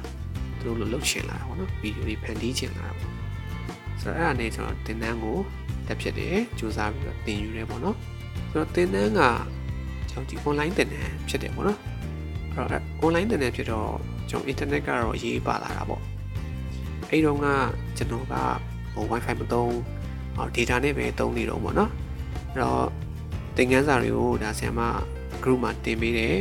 [0.59, 3.11] သူတို့လိုလှုပ်ရှင်လာတာပေါ့နော်ဗီဒီယိုတွေဖန်တီးချင်လာတာပေါ့
[4.01, 5.37] ဆိုတော့အဲ့ဒါနဲ့ကျွန်တော်တင်တန်းကို
[5.87, 7.95] တက်ဖြစ်တယ်စူးစမ်းပြီးတော့တင်ယူရဲပေါ့နော်
[8.49, 9.21] ဆိုတော့တင်တန်းက
[10.09, 11.79] ကျွန်တော်ဒီ online တင်တန်းဖြစ်တယ်ပေါ့နော်
[12.53, 13.89] အဲ့တော့ online တင်တန်းဖြစ်တော့
[14.29, 16.01] ကျွန်တော် internet ကတော့ရေးပါလာတာပေါ့
[17.09, 17.45] အဲ့တော့က
[17.97, 18.33] ကျွန်တော်က
[18.93, 19.75] ဟို wifi မသုံး
[20.35, 21.91] ဟော data နဲ့ပဲသုံးနေတော့ပေါ့နော်
[22.53, 22.85] အဲ့တော့
[23.55, 24.81] သင်ခန်းစာတွေကိုဒါဆရာမ
[25.43, 26.35] group မှာတင်ပေးတယ်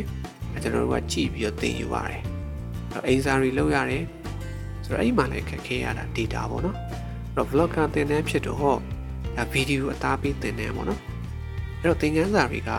[0.62, 2.22] ကျွန်တော်တို့ကကြည့်ပြီးတော့သင်ယူရတယ်။
[2.94, 4.02] အဲ့တော့အိမ်စာတွေလုပ်ရတယ်။
[4.84, 6.76] ဆိုတော့အဲ့ဒီမှာလည်းခက်ခဲရတာ data ပေါ့နော်။
[7.32, 8.72] အဲ့တော့ vlogger သင်တန်းဖြစ်တော့ဒါ
[9.52, 11.00] ဗီဒီယိုအသားပေးသင်တန်းပေါ့နော်။
[11.80, 12.70] အဲ့တော့သင်ခန်းစာတွေက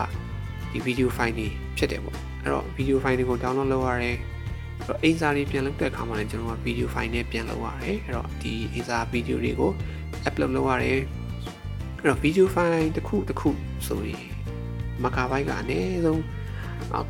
[0.72, 4.16] ဒီဗီဒီယိုဖိုင်တွေဖြစ်တယ်ပေါ့။အဲ့တော့ဗီဒီယိုဖိုင်တွေကို download လုပ်ရတယ်။
[4.78, 9.70] အဲ့တော့အိမ်စာတွေပြန်လုပ်တဲ့အခါမှာလည်းကျွန်တော်ကဗီဒီယိုဖိုင်နဲ့ပြန်လုပ်ရတယ်။အဲ့တော့ဒီအိမ်စာဗီဒီယိုတွေကို
[10.28, 10.98] upload လုပ်ရတယ်။
[11.98, 13.50] အဲ့တော့ဗီဒီယိုဖိုင်တစ်ခုတစ်ခု
[13.86, 14.24] ဆိုရင်
[15.04, 16.22] မကာဘိုက်ကအနည်းဆုံး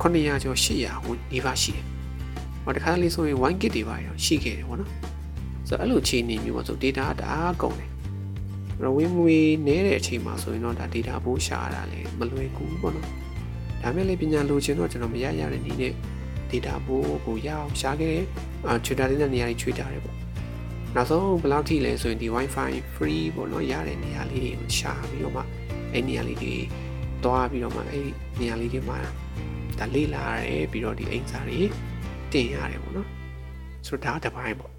[0.03, 1.85] 900ကျော်800ဟိုဒီပါရှိတယ်။
[2.65, 4.91] ဟောတခါလေးဆိုရင် 1GB တွေပါရောရှိခဲ့တယ်ပေါ့နော်။
[5.69, 7.91] ဆိုတော့အဲ့လိုအခြေအနေမျိုးပါဆို data တအားကုန်တယ်။
[8.83, 13.09] ရဝင်းမွေနဲတဲ့အချိန်မှာဆိုရင်တော့ဒါ data ပိုးရှာရတာလည်းမလွယ်ကူဘူးပေါ့နော်။
[13.83, 15.93] ဒါမဲ့လည်းပညာလိုချင်တော့ကျွန်တော်မရရတဲ့နည်းနဲ့
[16.51, 18.25] data ပိုးကိုရအောင်ရှာခဲ့တယ်။
[18.67, 20.17] အာ Twitter လေးနဲ့နေရာကြီးချွေထားတယ်ပေါ့။
[20.97, 25.43] နောက်ဆုံးဘယ်လောက်ထိလဲဆိုရင်ဒီ Wi-Fi free ပေါ့နော်ရတဲ့နေရာလေးတွေကိုရှာပြီးတော့မှ
[25.93, 26.55] အဲ့နေရာလေးတွေ
[27.25, 28.09] တွားပြီးတော့မှအဲ့
[28.41, 28.99] နေရာလေးတွေမှာ
[29.81, 31.61] ဒါလေ့လာရတယ်ပြီးတော့ဒီအိမ်စာတွေ
[32.33, 33.09] တင်ရတယ်ပေါ့နော်
[33.87, 34.73] ဆိုတော့ဒါတစ်ပိုင်းပေါ့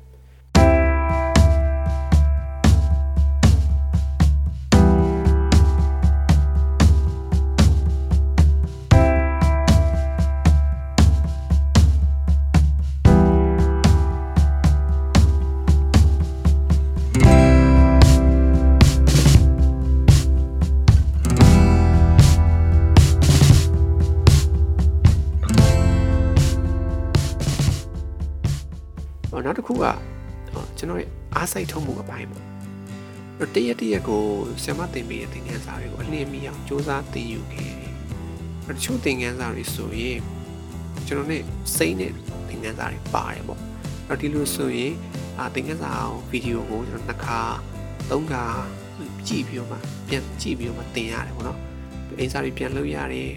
[34.62, 37.93] ဆရာမသင်ပေးတဲ့သင်ခန်းစာတွေကိုအလင်းမီအောင်စူးစမ်းသင်ယူခဲ့တယ်။
[38.67, 40.19] တချို့သင်ခန်းစာတွေဆိုရင်
[41.08, 41.43] ကျွန်တော်နဲ့
[41.76, 42.12] စိတ်နဲ့
[42.47, 43.60] သင်ခန်းစာတွေပါတယ်ပေါ့။
[44.08, 44.93] အဲ့ဒီလိုဆိုရင်
[45.39, 47.39] အာသင်ခန်းစာအောင်ဗီဒီယိုကိုကျွန်တော်နှစ်ခါ
[48.10, 48.43] သုံးခါ
[49.28, 51.60] ကြည့်ပြီးတော့မှပြန်ကြည့်ပြီးတော့မှသင်ရတယ်ပေါ့နော်
[52.19, 53.32] အင်စာတွေပြန်လုပ်ရတယ်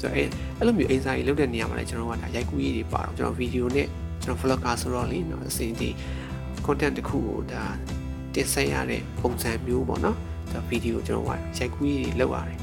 [0.00, 0.22] ဆိုတော့အဲ
[0.58, 3.88] အဲ့လိုမျိုးအင်စာတွေလုပ်တဲ့နေရာမှာလည်းကျွန်တော်ကဒါရိုက်ကူးရေးတွေပါတော့ကျွန်တော်ဗီဒီယိုနဲ့
[4.22, 5.90] ကျွန်တော် vlogger ဆိုတော့လေနော်အစဉ်ဒီ
[6.66, 7.64] content တစ်ခုကိုဒါ
[8.34, 10.16] တင်ဆက်ရတဲ့ပုံစံမျိုးပေါ့နော်
[10.54, 12.58] ဒါဗီဒီယိုကျွန်တော်ကရိုက်ကူးရေးတွေလုပ်ရတယ်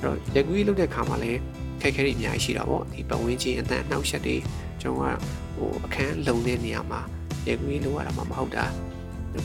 [0.00, 1.40] အဲ့တော့ရိုက်ကူးရေးလုပ်တဲ့ခါမှာလည်း
[1.80, 4.36] ခက်ခဲတွေအများကြီးရှိတာပေါ့ဒီပတ်ဝန်းကျင်အတန်အနှောက်အယှက်တွေ
[4.80, 5.20] ကျွန်တော်က
[5.56, 7.00] ဟိုအခန်းလုံတဲ့နေရာမှာ
[7.46, 8.64] ရိုက်ကူးရေးလုပ်ရတာမှမဟုတ်တာ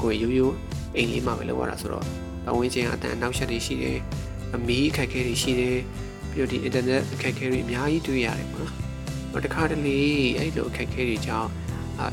[0.01, 0.55] ကိုယ်ရိုးရိုး
[0.95, 2.05] အိမ်လေးမှာပဲလုပ်ရတာဆိုတော့
[2.45, 3.97] ပတ်ဝန်းကျင်အတန်အနှောက်အယှက်တွေရှိတယ်
[4.55, 5.77] အမီးအခက်ခဲတွေရှိတယ်
[6.31, 8.69] ပြီးတော့ဒီ internet အခက်ခဲတွေအများကြီးတွေ့ရတယ်ပေါ့
[9.31, 9.99] နော်တခါတလေ
[10.37, 11.49] အဲ့လိုအခက်ခဲတွေကြောင့်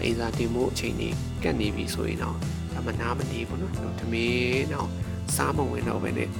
[0.02, 2.36] အိမ်စာတင်မှုအချိန်ကြီးကတ်နေပြီဆိုရင်တော့
[2.74, 4.88] ဒါမနာမနေပေါ့နော်။သမင်းတော့
[5.36, 6.30] စားမဝင်တော့ပဲနဲ့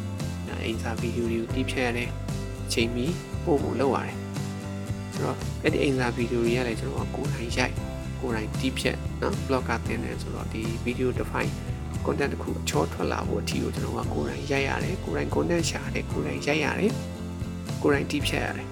[0.64, 2.08] အိမ်စာဗီဒီယိုတွေကိုတီးဖြတ်ရတယ်။
[2.72, 4.16] ချိန်ပြီးပို့ဖို့လုပ်ရတယ်။
[5.14, 7.74] ဆိုတော့အဲ့ဒီအိမ်စာဗီဒီယိုတွေကလည်းကျွန်တော်ကိုယ်တိုင်ရိုက်
[8.20, 11.52] ကိုယ်တိုင်တီးဖြတ်နော် blogger တင်တယ်ဆိုတော့ဒီ video define
[12.04, 16.92] content တစ်ခုအချောထွက်လာဖို့အထီကိုကျွန်တော်ကကိုယ်တိုင်ရိုက်ရတယ်ကိုယ်တိုင် content ရှာတယ်ကိုယ်တိုင်ရိုက်ရတယ်
[17.82, 18.66] ကိုယ်တိုင်တီးဖြတ်ရတယ်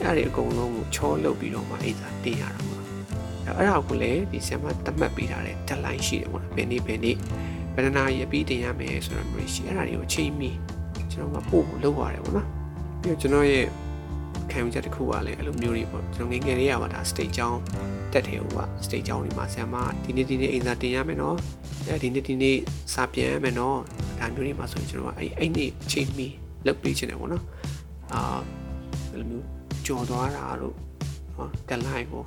[0.00, 2.82] အဲ့ဒါတွေအကုန်လုံးကိုချောလုပ်ပြီးတော့မှအိမ်စာတင်ရတာပေါ့
[3.58, 7.16] အဲ့ဒါကိုလည်းဒီဆရာမသတ်မှတ်ပေးထားတဲ့ deadline ရှိတယ်ပေါ့နော်ဘယ်နေ့ဘယ်နေ့
[7.74, 10.56] ဘယ်နာရီအပြီးတင်ရမယ်ဆိုတော့မျိုးရှိအဲ့ဒါတွေကိုချိန်ပြီး
[11.12, 12.48] ကျွန်တော်ကပို့ဖို့လုပ်ရတယ်ပေါ့နော်
[13.00, 13.66] ပြီးတော့ကျွန်တော်ရဲ့
[14.50, 17.60] ခံယူချက်တစ်ခုကလည်းအဲ့လိုမျိုးတွေပေါ့ကျွန်တော်ငယ်ငယ်လေးရပါဒါ state ကြောင်း
[18.12, 21.36] တက်တယ်ဟိုက state ကြောင်းဒီမှာဆရာမဒီနေ့ဒီနေ့အိမ်စာတင်ရမယ်နော်
[21.88, 22.56] အဲဒီနေ့ဒီနေ့
[22.92, 23.78] စာပြန်ရမယ်နော်
[24.18, 26.32] ဒါမျိုးတွေမှာဆိုရင်ကျွန်တော်ကအဲ့အဲ့နေ့ချိန်ပြီး
[26.66, 27.44] လုပ်ပေးချင်တယ်ပေါ့နော်
[28.12, 28.38] အာ
[29.10, 29.46] အဲ့လိုမျိုး
[29.86, 30.74] ကြော်သွားတာတို့
[31.34, 32.22] ဟော deadline ကို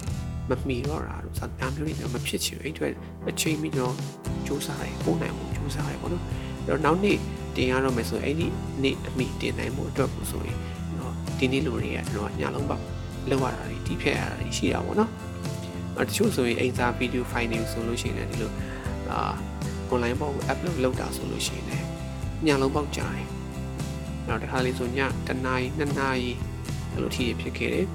[0.50, 2.94] မမီတော့တာတို့စတာမျိုးတွေမဖြစ်ချင်ဘူးအဲ့အတွက်
[3.30, 3.94] အချိန်မီတော့
[4.48, 6.24] စူးစမ်းတယ်ပို့နိုင်မှုစူးစမ်းတယ်ပေါ့နော်
[6.68, 7.18] အဲ့တော့နောက်နေ့
[7.56, 8.48] တင်ရတော့မယ်ဆိုရင်အဲ့ဒီ
[8.84, 10.58] နေ့အမိတင်နိုင်မှုအတွက်ကိုဆိုရင်
[11.00, 12.84] တော့ဒီနေ့လိုတွေကကျွန်တော်ညလုံးပေါက်
[13.30, 15.12] လောက်ရတာတွေတီးဖြတ်ရတာတွေရှိတာပေါ့နော်
[15.98, 18.52] အဲ့တချို့ဆိုရင်အိမ်စာဗီဒီယိုဖိုင်တွေဆိုလို့ရှိရင်လည်းဒီလို
[19.12, 19.20] အာ
[19.92, 21.86] online ပေါ်ကို upload လုပ်တာဆိုလို့ရှိရင်လည်း
[22.46, 23.28] ညလုံးပေါက်ကြာတယ်
[24.28, 26.30] နောက်တစ်ခါလေးဆိုညတနာရီနှစ်နာရီ
[26.92, 27.86] အဲ့လိုထိဖြစ်ခဲ့တယ်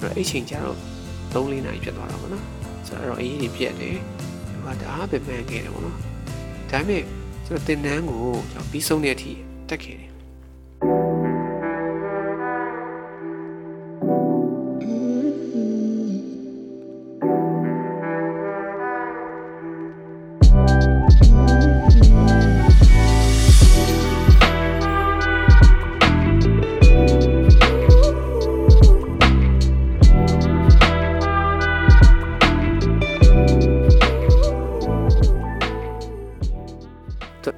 [0.00, 0.78] အဲ့တော့အဲ့ချိန်ကျတော့
[1.32, 2.44] 3လေးနာရီဖြစ်သွားတာပေါ့နော်
[2.86, 3.96] ဆိုတော့အရေးကြီးပြက်တယ်
[4.66, 5.96] ဒီကဒါပဲမှန်ခဲ့တယ်ပေါ့နော်
[6.70, 7.02] ဒါပေမဲ့
[7.46, 9.32] ကျွန်တော်တင်နန်းကိုကျွန်တော်ပြီးဆုံးတဲ့အထိ
[9.68, 10.09] တက်ခဲ့တယ်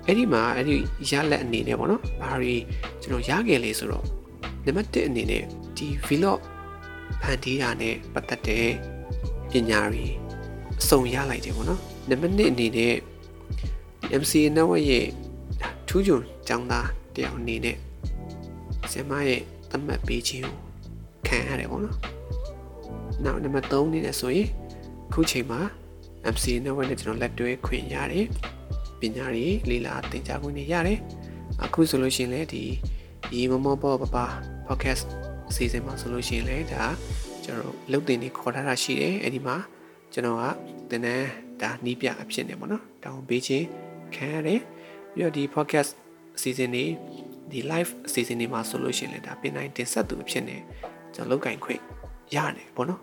[0.07, 0.77] အဲ့ဒီမှာအဲ့ဒီ
[1.11, 2.55] ရလက်အနေနဲ့ပေါ့နော်ဘာတွေ
[3.03, 4.05] ကျွန်တော်ရခဲ့လေဆိုတော့
[4.65, 5.43] နံပါတ်1အနေနဲ့
[5.77, 6.41] ဒီ vlog
[7.23, 8.69] ဖန်တီးတာနဲ့ပတ်သက်တဲ့
[9.51, 10.07] ပညာတွေ
[10.81, 12.95] အစုံရလိုက်တယ်ပေါ့နော်နံပါတ်2အနေနဲ့
[14.21, 15.07] MCA network ရဲ့
[15.89, 17.77] ထူးချွန်ကျောင်းသားတယောက်အနေနဲ့
[18.93, 19.41] ဆင်မရဲ့
[19.71, 20.55] သတ်မှတ်ပေးခြင်းကို
[21.27, 21.97] ခံရတယ်ပေါ့နော်
[23.25, 24.49] နောက်နံပါတ်3အနေနဲ့ဆိုရင်
[25.13, 25.61] ခုချိန်မှာ
[26.35, 28.27] MCA network နဲ့ကျွန်တော်လက်တွဲခွင့်ရတယ်
[29.03, 30.99] ပညာတွေလေ့လာသင်ကြားခွင့်တွေရတယ်
[31.65, 32.65] အခုဆိုလို့ရှိရင်လည်းဒီ
[33.37, 34.17] ရေမမောပေါ်ပပ
[34.67, 35.09] podcast
[35.51, 36.85] အစီအစဉ်မှာဆိုလို့ရှိရင်လည်းဒါ
[37.45, 39.57] ကျွန်တော်လုတ်တင်နေခေါ်ထားတာရှိတယ်အဲ့ဒီမှာ
[40.13, 40.45] ကျွန်တော်က
[40.91, 41.29] သင်တန်း
[41.63, 43.67] ဒါနီးပြအဖြစ်နေပေါ့နော်တောင်းပေးခြင်း
[44.15, 44.61] ခံရတယ်
[45.15, 45.91] ပြီးတော့ဒီ podcast
[46.37, 46.85] အစီအစဉ်တွေ
[47.51, 50.57] ဒီ live အစီအစဉ်တွေမှာဆိုလို့ရှိရင်လည်းဒါပြင်နိုင်တင်ဆက်သူအဖြစ်နေ
[51.15, 51.81] ကျွန်တော်လုတ်ကင်ခွင့်
[52.35, 53.01] ရတယ်ပေါ့နော်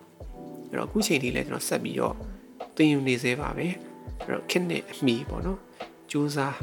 [0.69, 2.15] အဲ့တော့အခုချိန်ထိလည်းကျွန်တော်ဆက်ပြီးတော့
[2.75, 3.67] သင်ယူနေသေးပါပဲ
[4.23, 5.59] အဲ့တော့ခက်နဲ့အမိပေါ့နော်
[6.11, 6.57] စူးစမ်း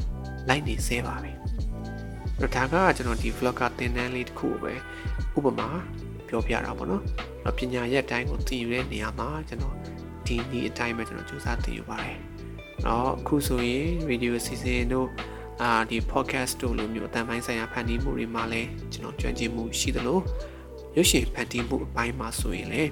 [0.49, 1.31] လိုက်နေသေးပါပဲ
[2.39, 4.73] အဲ့တော့ဒါကကျွန်တော်ဒီ vlogger သင်တန်းလေးတစ်ခုပဲ
[5.37, 5.69] ဥပမာ
[6.27, 7.03] ပြောပြတာပေါ့နော်
[7.45, 9.75] အဲ့ပညာရက်တိုင်းကိုသင်ယူတဲ့နေရာမှာကျွန်တော်
[10.25, 12.17] ဒီနည်းအတိုင်းပဲကျွန်တော်စူးစမ်းသင်ယူပါတယ်
[12.85, 15.07] တော့အခုဆိုရင် radio season တို့
[15.61, 20.19] အာဒီ podcast တို့လိုမျိုးအတန်ပိုင်းဆိုင်ရာဖန်တီးမှုတွေမှာလည်းကျွန်တော်ကြွန့်ကျင်မှုရှိသလို
[20.95, 22.89] ရုပ်ရှင်ဖန်တီးမှုအပိုင်းမှာဆိုရင်လည်း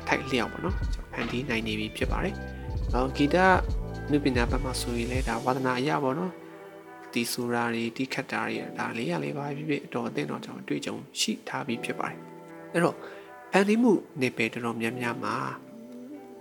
[0.00, 2.34] အထိုက်လျောက်ပေါ့နော်ကျွန်တော်ဖန်တီးနိုင်နေပြီဖြစ်ပါတယ်။
[2.94, 3.36] အော်ဂီတ
[4.10, 6.32] နှုပညာဘက်မှာဆိုရင်လည်းဒါဝါသနာအရပါတော့
[7.12, 12.18] ဒီဆိုတာတွေတိခတ်တာတွေဒါလေးရလေးပါဖြစ်ဖြစ်တော်အသင့်တော်ကြောင့်တွေ့ကြုံရှိထားပြီးဖြစ်ပါတယ်
[12.72, 12.96] အဲ့တော့
[13.50, 15.34] ဖန်တီးမှုနေပယ်တော်တော်များများမှာ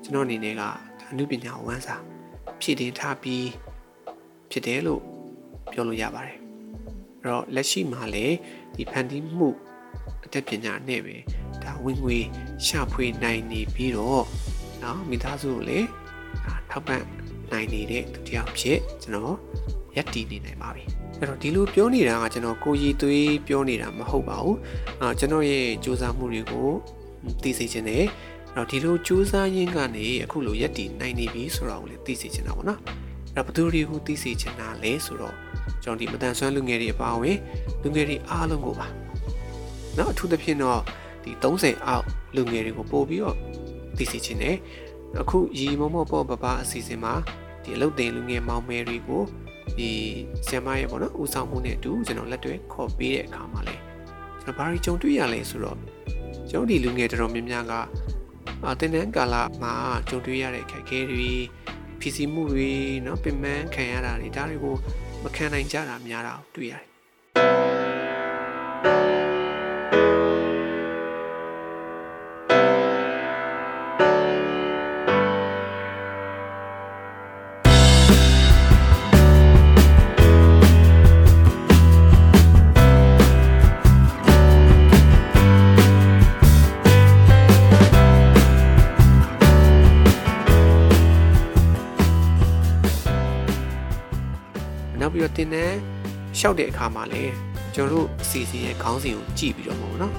[0.03, 0.61] ကျွန်တော်အနေနဲ့က
[1.09, 1.95] အမှုပညာဝန်းစာ
[2.59, 3.47] ဖြည့်တင်ထားပြီး
[4.51, 5.01] ဖြစ်တယ်လို့
[5.71, 6.37] ပြောလို့ရပါတယ်
[7.21, 8.25] အဲ့တော့လက်ရှိမှာလေ
[8.75, 9.49] ဒီဖန်တီးမှု
[10.25, 11.15] အတတ်ပညာနဲ့ပဲ
[11.63, 12.17] ဒါဝင်ငွေ
[12.65, 14.25] ရှာဖွေနိုင်နေပြီးတော့
[14.83, 15.79] နော်မိသားစုကိုလေ
[16.71, 17.03] ထောက်ပံ့
[17.52, 19.34] နိုင်နေတဲ့သူတယောက်ဖြစ်ကျွန်တော်
[19.96, 20.84] ရက်တည်နေနိုင်ပါပြီ
[21.18, 24.58] အဲ့တော့ဒီလိုပြောနေတာကကျွန်တော်ကိုရည်သွေးပြောနေတာမဟုတ်ပါဘူး
[25.00, 26.68] အာကျွန်တော်ရဲ့စူးစမ်းမှုတွေကို
[27.42, 28.04] သိစေချင်တယ်
[28.54, 32.80] အဲ့တော့ဒီလိုစူးစမ်းရင်းကနေအခုလိုရက်တည်နိုင်နေပြီဆိုတာကိုလည်းသိစေချင်တာပေါ့နော်
[33.34, 35.34] အဲ့ ဒါဘသူတွေကိုသိစေချင်တာလဲဆိုတော့
[35.82, 37.38] ကျွန်တော်ဒီမတန်ဆွမ်းလူငယ်တွေအပါအဝင်
[37.82, 38.86] လူငယ်တွေအားလုံးကိုပါ
[39.94, 40.80] เนาะအထူးသဖြင့်တော့
[41.24, 43.36] ဒီ30အောက်လူငယ်တွေကိုပို့ပြီးတော့
[43.98, 44.56] သိစေချင်တယ်
[45.20, 47.14] အခုရီမမောပေါ့ပပအစီအစဉ်မှာ
[47.62, 49.22] ဒီအလုပ်တင်လူငယ်မောင်မယ်တွေကို
[49.78, 49.90] ဒီ
[50.46, 53.76] ဆ iam မရဲ့ပေါ့နော်ဦးဆောင်မှုနဲ့အတူကျွန်တော်လက်တွဲခေါ်ပေးတဲ့အခါမှာလဲ
[54.42, 55.78] ကျွန်တော်ဘာတွေကြုံတွေ့ရလဲဆိုတော့
[56.50, 57.72] ကျွန်တော်ဒီလူငယ်တော်တော်များများက
[58.64, 59.74] အာတင်တန်းကာလမှာ
[60.08, 61.30] ကြုံတွေ့ရတဲ့ခက်ခဲတွေ
[62.00, 64.74] ဖြစ်စီမှုတွေเนาะပင်ပန်းခံရတာတွေဒါတွေကို
[65.22, 66.84] မခံနိုင်ကြတာများတာတွေ့ရတယ်
[95.53, 97.33] နောက်ပြီးတော့တင်တဲ့ရှောက်တဲ့အခါမှာလည်း
[97.75, 100.13] ကျွန်တော်တို့အစီအစဉ်ရဲ့ခေါင်းစဉ်ကိုကြည့်ပြီးတော့မဟုတ်နော်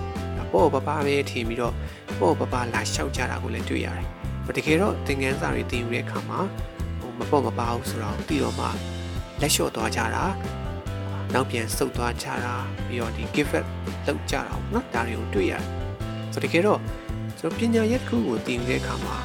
[0.53, 1.75] ပေါ့ပပပဲထင်ပြီးတော့
[2.21, 4.07] ပေါ့ပပလာရှောက်ကြတာကိုလည်းတွေ့ရတယ်။
[4.57, 6.41] တကယ်တော့သင်ခန်းစာတွေသင်ယူတဲ့အခါမှာ
[7.01, 8.67] ဟိုမပေါ့မပဘူးဆိုတော့ပြီးတော့မှ
[9.41, 10.25] လက်လျှော့သွားကြတာ
[11.35, 12.55] နောက်ပြန်ဆုတ်သွားကြတာ
[12.87, 13.67] ပြီးတော့ဒီ give up
[14.07, 15.63] လောက်ကြတာပေါ့နော်ဒါတွေကိုတွေ့ရတယ်။
[16.33, 16.81] ဆိုတော့တကယ်တော့
[17.39, 19.17] ကျွန်တော်ပညာရက်တစ်ခုကိုသင်ယူတဲ့အခါမှာ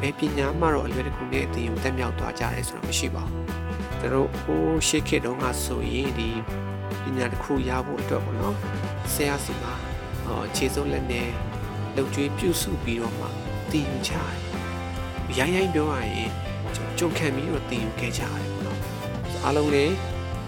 [0.00, 3.44] ဘယ်ပညာမှတော့အလွယ်တကူနဲ့သင်ယူတက်မြောက်သွားကြတယ်ဆိုတော့မရှိပါဘူး။
[4.00, 6.30] ကျွန်တော်ဟိုရှေ့ခေတ်တုန်းကဆိုရင်ဒီ
[7.02, 8.56] ပညာတစ်ခုရဖို့အတွက်ပေါ့နော်
[9.12, 9.74] ဆရာစီမှာ
[10.24, 11.28] ဟောခြေစုပ်လက်နဲ့
[11.94, 13.26] လှုပ်ကြွေးပြုစုပြီးတော့မှ
[13.70, 14.34] တည်ယူချတယ်။
[15.38, 16.30] ရိုင်းရိုင်းပြောရရင်
[16.98, 18.78] ကြုံခံပြီးတော့တည်ယူခဲ့ကြရတယ်ပေါ့နော်။
[19.44, 19.94] အားလုံးလည်း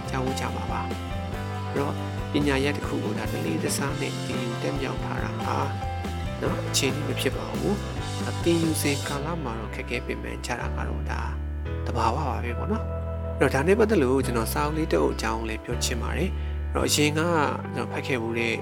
[0.08, 1.94] ကြားဖို့ကြပါပါ။အဲ့တော့
[2.32, 5.56] ပညာရက်တစ်ခုကိုဒါတလေးတစားနဲ့တည်ယူတက်မြောက်ထားတာဟာ
[6.42, 7.74] နော်အချင်းကြီးမဖြစ်ပါဘူး။
[8.28, 11.20] အတည်ယူစေကာလမှာတော့ခက်ခဲပင်ပန်းကြတာကတော့ဒါ
[11.86, 12.99] တဘာဝပါပဲပေါ့နော်။အဲ့
[13.42, 16.30] တော့ဒါနဲ့ပတ်သက်လို့ကျွန်တော်စာအုပ်လေးတစ်အုပ်အကြောင်းလေးပြောချင်ပါတယ်။
[16.72, 18.54] အဲ့တော့အရင်ကကျွန်တော်ဖတ်ခဲ့မှုတဲ့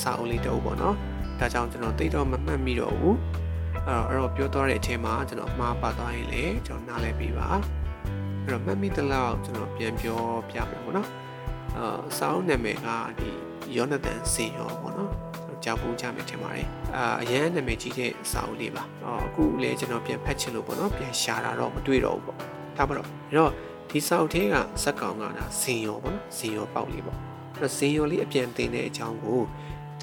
[0.00, 0.94] စာအုပ်လေးတစ်အုပ်ပေါ့နော်။
[1.40, 3.14] ဒါကြောင့်ကျွန်တော်သိတော့မမှတ်မိတော့ဘူး။
[3.86, 7.48] အဲ့တော့အဲ့တော့ပြောသွားတဲ့အချိန်မှာကျွန်တော်မှားပါသွားရင်လည်းကျွန်တော်နားလည်ပြီးပါ။
[8.42, 10.20] အဲ့တော့မှတ်မိသလောက်ကျွန်တော်ပြန်ပြော
[10.50, 11.08] ပြမယ်ပေါ့နော်။
[11.76, 13.28] အာစာအုပ်နာမည်ကဒီ
[13.76, 15.10] ယောနသန်စင်ရောပေါ့နော်။
[15.64, 22.38] ကြောက်ဘူးကြမယ်ထင်ပါတယ်။အာအရန်နာမည်ကြီးတဲ့စာအုပ်လေးပါ။အော်အခုလည်းကျွန်တော်ပြန်ဖတ်ချင်လို့ပေါ့နော်။ပြန်ရှာတာတော့မတွေ့တော့ဘူးပေါ့။
[22.76, 23.52] ဒါပါတော့အဲ့တော့
[23.90, 27.18] ဒီစာအုပ်ထဲကဇက်ကောင်ကဒါဇင်ရောပေါ့နော်။ဇင်ရောပေါက်လေးပေါ့။
[27.54, 29.40] အဲ့တော့ဇင်ရောလေးအပြန်တင်တဲ့အကြောင်းကို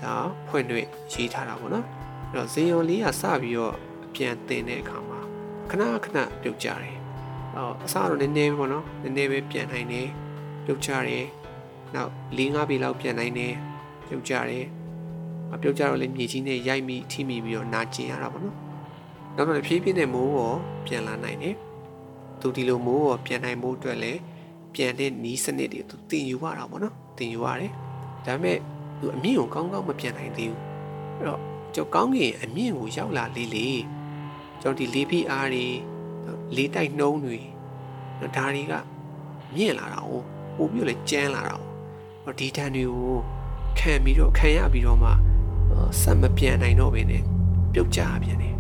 [0.01, 0.13] ဒါ
[0.47, 1.85] ဖွင့်တွေ့ရေးထားတာပေါ့နော်။
[2.31, 5.19] အဲ့တော့ဇင်ရောလေးကစပြီးတော့အပြန်တင်တဲ့အခါမှာ
[5.69, 6.97] ခဏခဏပြုတ်ကြတယ်။
[7.55, 10.07] အော်အစတော့နည်းနည်းပေါ့နော်။နည်းနည်းပဲပြန်နိုင်တယ်။
[10.65, 11.25] ပြုတ်ကြတယ်။
[11.95, 13.53] နောက်၄၅ပြီလောက်ပြန်နိုင်တယ်။
[14.07, 14.65] ပြုတ်ကြတယ်။
[15.49, 18.55] မပြုတ်ကြတော့လေမြေကြီးနဲ့ရိုက်မိထိမိပြီးတော့နာကျင်ရတာပေါ့နော်။
[19.35, 20.53] နောက်တော့ဖြည်းဖြည်းနဲ့မိုးရော
[20.85, 21.55] ပြန်လာနိုင်တယ်။
[22.43, 24.19] သူဒီလိုမိုးရောပြန်နိုင်မိုးအတွက်လည်း
[24.73, 27.71] ပြန်တဲ့နီးစနစ်တွေသူတင်ယူရတာပေါ့နော်။တင်ယူရတယ်။
[28.25, 28.57] ဒါပေမဲ့
[28.99, 30.59] သူအမြင့်ကိုကောင်းကောင်းမပြန်နိုင်သေးဘူး။
[31.17, 31.41] အဲ့တော့
[31.75, 33.67] ကျွန်တော်ကောင်းကင်အမြင့်ကိုရောက်လာလေးလေ
[34.61, 35.65] ကျွန်တော်ဒီလေးဖိအားတွေ
[36.55, 37.39] လေးတိုက်နှုံးတွေ
[38.35, 38.73] ဒါတွေက
[39.55, 40.11] မြင့်လာတာ哦
[40.55, 43.15] ပို့ပြီးလေကျန်းလာတာ哦ဒီတန်တွေကို
[43.79, 45.09] ခံပြီးတော့ခံရပြီးတော့မှ
[46.01, 47.23] ဆက်မပြန်နိုင်တော့ဘဲနဲ့
[47.73, 48.52] ပြုတ်ကြပြန်တယ်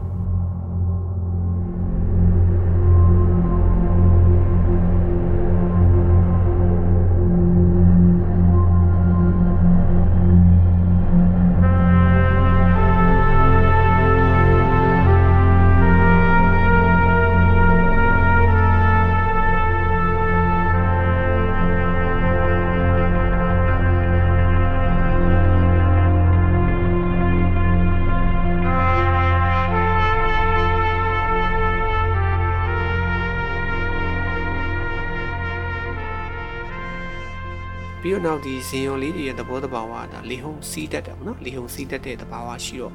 [38.25, 42.93] နောက်ဒီဇင်ယွန်လေးတွေရဲ့သဘောတဘာဝဒါလေဟုံစီးတတ်တယ်ပေါ့နော်လေဟုံစီးတတ်တဲ့သဘာဝရှိတော့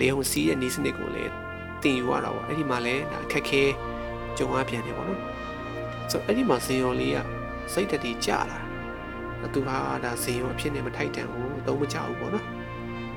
[0.00, 1.32] လေဟုံစီးရဲ့နီးစနစ်ကိုလည်း
[1.82, 3.62] တင်ယူရတာပေါ့အဲ့ဒီမှာလည်းဒါအခက်ခဲ
[4.36, 5.20] ကြုံရပြန်တယ်ပေါ့နော်
[6.10, 7.18] ဆိုအဲ့ဒီမှာဇင်ယွန်လေးက
[7.72, 8.58] စိတ်တတိကြလာ
[9.54, 12.44] သူဟာဒါဇင်ယွန်အဖြစ်နဲ့မထိုက်တန်ဘူးသုံးမကြဘူးပေါ့နော်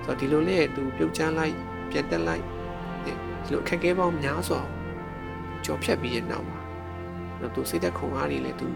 [0.03, 1.55] ဆိုတော့ဒီလိုလေသူပြုတ်ချမ်းလိုက်
[1.91, 2.43] ပြန်တက်လိုက်
[3.05, 3.11] ဒီ
[3.51, 4.61] လိုအခက်ခဲပေါင်းများစွာ
[5.65, 6.59] ကြော်ဖြတ်ပြီးရဲ့နောက်မှာ
[7.41, 8.67] တော့သူစိတ်သက်ခုံအားတွေလည်းသူ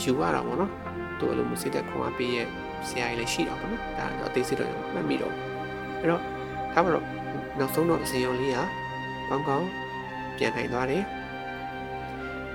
[0.00, 0.72] ယူရတာပေါ့နော်
[1.20, 2.46] သူ့အလိုမျိုးစိတ်သက်ခွန်အားပေးရဲ့
[2.88, 5.34] ဆရာကြီးလည်းရှိတာပေါ့နော်ဒါတော့အသေးစိတ်တော့မှတ်မိတော့
[6.00, 6.22] အဲ့တော့
[6.74, 7.04] ဒါမှတော့
[7.58, 8.58] နောက်ဆုံးတော့အစီအရုံလေးက
[9.28, 9.68] ကောင်းကောင်း
[10.36, 11.04] ပြန်နိုင်သွားတယ်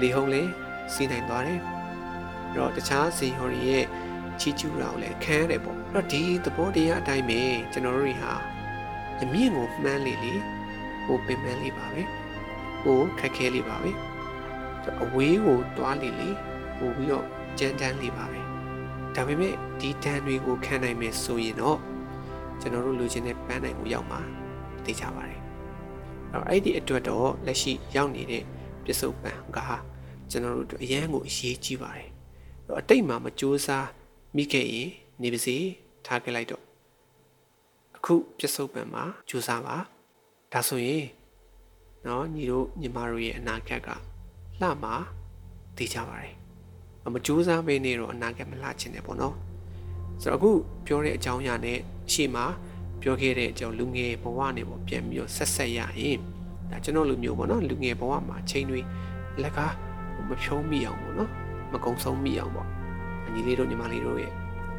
[0.01, 0.49] လေဟုံလေး
[0.93, 1.59] စီးနိုင်သွားတယ်
[2.49, 3.85] အဲ့တော့တခြားစီဟော်ရီရဲ့
[4.39, 7.41] ချီကျူးတာကိုလည်းခံရတယ်ပေါ့အဲ့တော့ဒီသဘောတရားအတိုင်းပဲ
[7.73, 8.33] ကျွန်တော်တို့တွေဟာ
[9.21, 10.33] အမြင့်ကိုမှန်းလေလေ
[11.05, 12.01] ဟိုပင်ပန်းလေးပါပဲ
[12.83, 13.91] ဟိုခက်ခဲလေးပါပဲ
[15.03, 16.29] အဝေးကိုတွားလေလေ
[16.79, 17.25] ပို့ပြီးတော့
[17.59, 18.42] ကြမ်းတမ်းလေပါပဲ
[19.15, 21.79] ဒါပေမဲ့ဒီတန်တွေကိုခံနိုင်မယ်ဆိုရင်တော့
[22.59, 24.19] ကျွန်တော်တို့လိုချင်တဲ့ပန်းနိုင်ကိုရောက်မှာ
[24.83, 25.39] သိကြပါတယ်။
[26.49, 28.43] အဲ့ဒီအတွက်တော့လက်ရှိရောက်နေတဲ့
[28.85, 29.59] ပစ္စုပန်က
[30.29, 32.09] ကျွန်တော်တို့အရန်ကိုအရေးကြီးပါတယ်။
[32.67, 33.87] တော့အတိတ်မှာမကြိုးစား
[34.35, 34.89] မိခဲ့ရင်
[35.21, 35.55] နေပါစေ
[36.05, 36.63] ထားခဲ့လိုက်တော့
[37.95, 39.75] အခုပစ္စုပန်မှာကြိုးစားပါ။
[40.53, 41.05] ဒါဆိုရင်
[42.05, 43.89] နော်ညီတို့ညီမတို့ရဲ့အနာဂတ်က
[44.61, 44.95] လှမှာ
[45.77, 46.33] သိကြပါတယ်။
[47.13, 49.35] မကြိုးစားပေးနေတော့အနာဂတ်မလှချင်တယ်ပေါ့နော်
[50.21, 50.51] ဆိုတော့အခု
[50.85, 51.77] ပြောတဲ့အကြောင်းအရာနဲ့
[52.13, 52.45] ရှေ့မှာ
[53.01, 56.19] ပြောခဲ့တဲ့အကြောင်းလူငယ်ဘဝနဲ့ပေါ့ပြန်ပြီးတော့ဆက်ဆက်ရရင်
[56.71, 58.79] ဒါကျွန်တော်လူမျိုးပေါ့နော်လူငယ်ဘဝမှာချိန်တွေ
[59.41, 59.73] လက်ကား
[60.29, 61.29] မဖြုံးမိအောင်ပေါ့နော်
[61.71, 62.67] မကုံဆုံးမိအောင်ပေါ့
[63.25, 64.33] အညီလေးတို့ညီမလေးတို့ရဲ့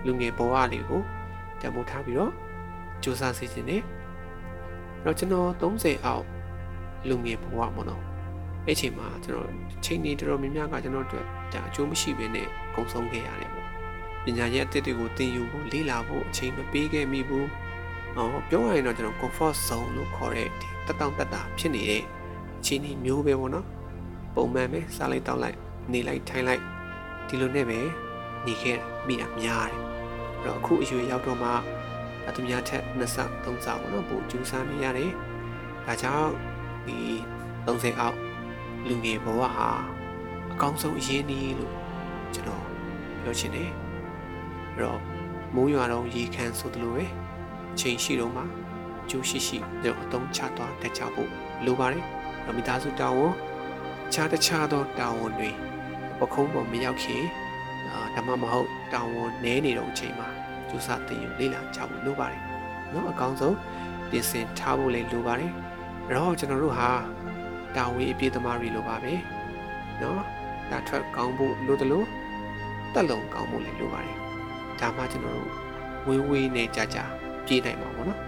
[0.06, 1.02] လူငယ်ဘဝလေးကို
[1.60, 2.32] တံမိုးထားပြီးတော့
[3.02, 3.82] စူးစမ်းစေခြင်းနဲ့
[5.04, 6.24] တော့ကျွန်တော်30အောက်
[7.08, 8.02] လူငယ်ဘဝပေါ့နော်
[8.66, 9.50] အဲ့ချိန်မှာကျွန်တော်
[9.84, 13.68] ချိန်နေတော်တော်များများကကျွန်တော်တို့ဒါအကျိုးမရှိဘဲနဲ့ကုံဆုံးခဲ့ရတယ်ပေါ့
[14.24, 17.48] ပညာရဲ့အသစ်တွေကိုသင်ယူဖို့လေ့လာဖို့အချိန်မပေးခဲ့မိဘူး
[18.16, 22.02] ဟောပြောရရင်တော့ကျွန်တော် comfort zone လို့ခေါ်တဲ့ဒီတက်တောင့်တက်တာဖြစ်နေတဲ့
[22.60, 23.66] အခြေအနေမျိုးပဲပေါ့နော်
[24.34, 25.58] ပုံမှန်ပဲစားလိုက်တောက်လိုက်
[25.92, 26.62] နေလိုက်ထိုင်လိုက်
[27.28, 27.80] ဒီလိုနဲ့ပဲ
[28.46, 29.78] နေခဲ့မိတာများတယ်
[30.40, 31.50] အဲ့တော့အခုအရွယ်ရောက်တော့မှ
[32.28, 35.10] အသူများထက်နှစ်ဆသုံးဆပေါ့နော်ပိုကျူးစားနေရတယ်
[35.84, 36.30] ဒါကြောင့်
[36.86, 36.98] ဒီ
[37.66, 38.16] 30အောက်
[38.89, 39.70] လူငယ်ဘဝဟာ
[40.53, 41.74] အကောင်းဆုံးအရင်းအနှီးလို့
[42.35, 42.64] ကျွန်တော်
[43.22, 43.70] ပြောချင်တယ်။
[44.74, 45.01] အဲ့တော့
[45.55, 47.05] မိုးရွာတော့ရေခမ်းဆိုသလိုပဲ
[47.78, 48.43] ချိန်ရှိတော့မှ
[49.11, 51.30] ကြိုးရှိရှိတော့အသုံးချသွားတတ်ကြဖို့
[51.64, 52.05] လိုပါတယ်။
[52.57, 53.32] မိသားစုတာဝန်
[54.12, 55.51] ခြားတခြားသောတာဝန်တွေ
[56.18, 57.22] ပခုံးပေါ်မရောက်ခင်
[58.14, 60.28] ဓမ္မမဟုတ်တာဝန်နည်းနေတော့အချိန်မှာ
[60.68, 62.43] ကျူစာတင်ယူလေ့လာကြဖို့လိုပါတယ်။
[62.93, 63.57] နော်အကောင်းဆုံး
[64.11, 65.53] ပြင်ဆင်ထားဖို့လည်းလိုပါတယ်။
[66.07, 66.91] အဲ့တော့ကျွန်တော်တို့ဟာ
[67.76, 69.12] တာဝန်အပြည့်သမားတွေလိုပါပဲ
[70.02, 70.22] နော်
[70.70, 72.04] ဒါထွက်ကောင်းဖို့လိုသလို
[72.94, 74.18] တက်လုံကောင်းဖို့လည်းလိုပါတယ်
[74.80, 75.50] ဒါမှကျွန်တော်တို့
[76.06, 77.04] ဝေးဝေးနဲ့ကြာကြာ
[77.46, 78.20] ပြေးနိုင်မှာပေါ့နော်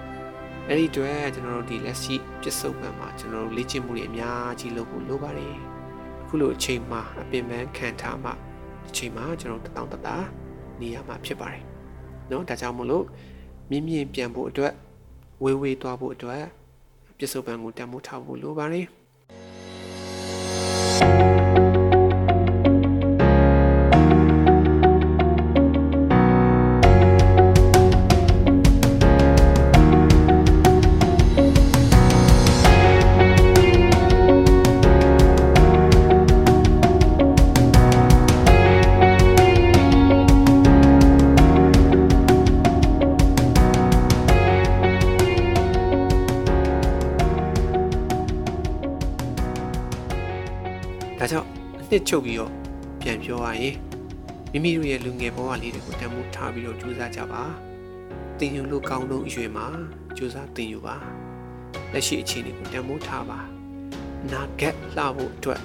[0.68, 5.54] အဲ့ဒီတော့ကျွန်တော်တို့ဒီလက်ရှိပြစ်စုံပံမှာကျွန်တော်တို့လေ့ကျင့်မှုတွေအများကြီးလုပ်ဖို့လိုပါတယ်
[6.22, 8.30] အခုလိုအချိန်မှာအပင်ပန်းခံထားမှ
[8.88, 10.16] အချိန်မှာကျွန်တော်တောင်းတတာ
[10.80, 11.62] နေရမှာဖြစ်ပါတယ်
[12.30, 13.04] နော်ဒါကြောင့်မလို့
[13.70, 14.72] မြင့်မြင့်ပြန်ဖို့အတွက်
[15.42, 16.44] ဝေးဝေးသွားဖို့အတွက်
[17.18, 18.86] ပြစ်စုံပံကိုတန်ဖိုးထားဖို့လိုပါတယ်
[51.95, 52.51] နှစ်ချုပ်ပြီးတော့
[53.01, 53.75] ပြန်ပြောရရင်
[54.51, 57.43] မိမိတို့ရဲ့လူငယ်ဘဝလေးတွေကိုတန်ဖိုးထားပြီးတော့ကြိုးစားကြပါ
[58.39, 59.67] တင်ယူလို့ကောင်းဆုံးအရွယ်မှာ
[60.17, 60.95] ကြိုးစားတင်ယူပါ
[61.93, 63.39] လက်ရှိအခြေအနေကိုတန်ဖိုးထားပါ
[64.23, 65.61] အနာဂတ်လှဖို့အတွက်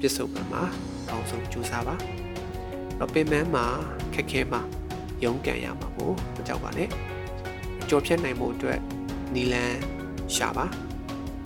[0.00, 0.62] ပြစ်စုံပံမှာ
[1.08, 1.94] ကောင်းဆုံးကြိုးစားပါ
[2.98, 3.64] တော့ပင်မမှာ
[4.14, 4.60] ခက်ခဲမှာ
[5.24, 6.88] ရုန်းကန်ရမှာကိုမကြောက်ပါနဲ့
[7.88, 8.78] ကြော်ဖြတ်နိုင်မှုအတွက်
[9.34, 9.74] နီလန်
[10.34, 10.66] ရှာပါ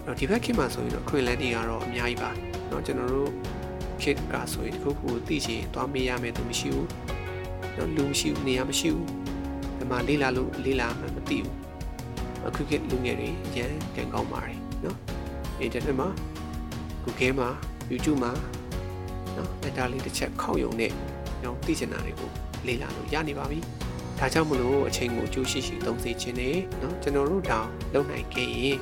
[0.07, 2.31] တော့ဒီဘက်ခေတ်မှာဆိုရင်တော့ခွင့်လန်းတွေကတော့အများကြီးပါ
[2.69, 3.33] เนาะကျွန်တော်တို့
[4.04, 6.88] ခေတ်ကဆိုရင်တခုခုသိချင်သွားမေးရမယ်သူမရှိဘူး
[7.78, 9.08] တော့လူမရှိဘူးနေရာမရှိဘူး
[9.78, 11.56] ဒီမှာလေးလာလို့လေးလာမှမသိဘူး
[12.48, 14.98] အခုခေတ်လူငယ်တွေရန်ကန်ကောင်းပါတယ်နော်
[15.60, 16.10] အင်တာနက်မှာ
[17.04, 17.50] Google မှာ
[17.92, 18.32] YouTube မှာ
[19.36, 20.92] နော်အတားလေးတစ်ချက်ခောက်ယုံနဲ့
[21.42, 22.30] ကျွန်တော်သိချင်တာတွေကို
[22.68, 23.60] လေ့လာလို့ရနေပါပြီ။
[24.20, 28.78] ဒါကြောင့်မလို့အချိန်ကိုကြိုးရှိရှိသုံးစေခြင်းနဲ့နော်ကျွန်တော်တို့တောင်လုပ်နိုင်ခဲ့ရင်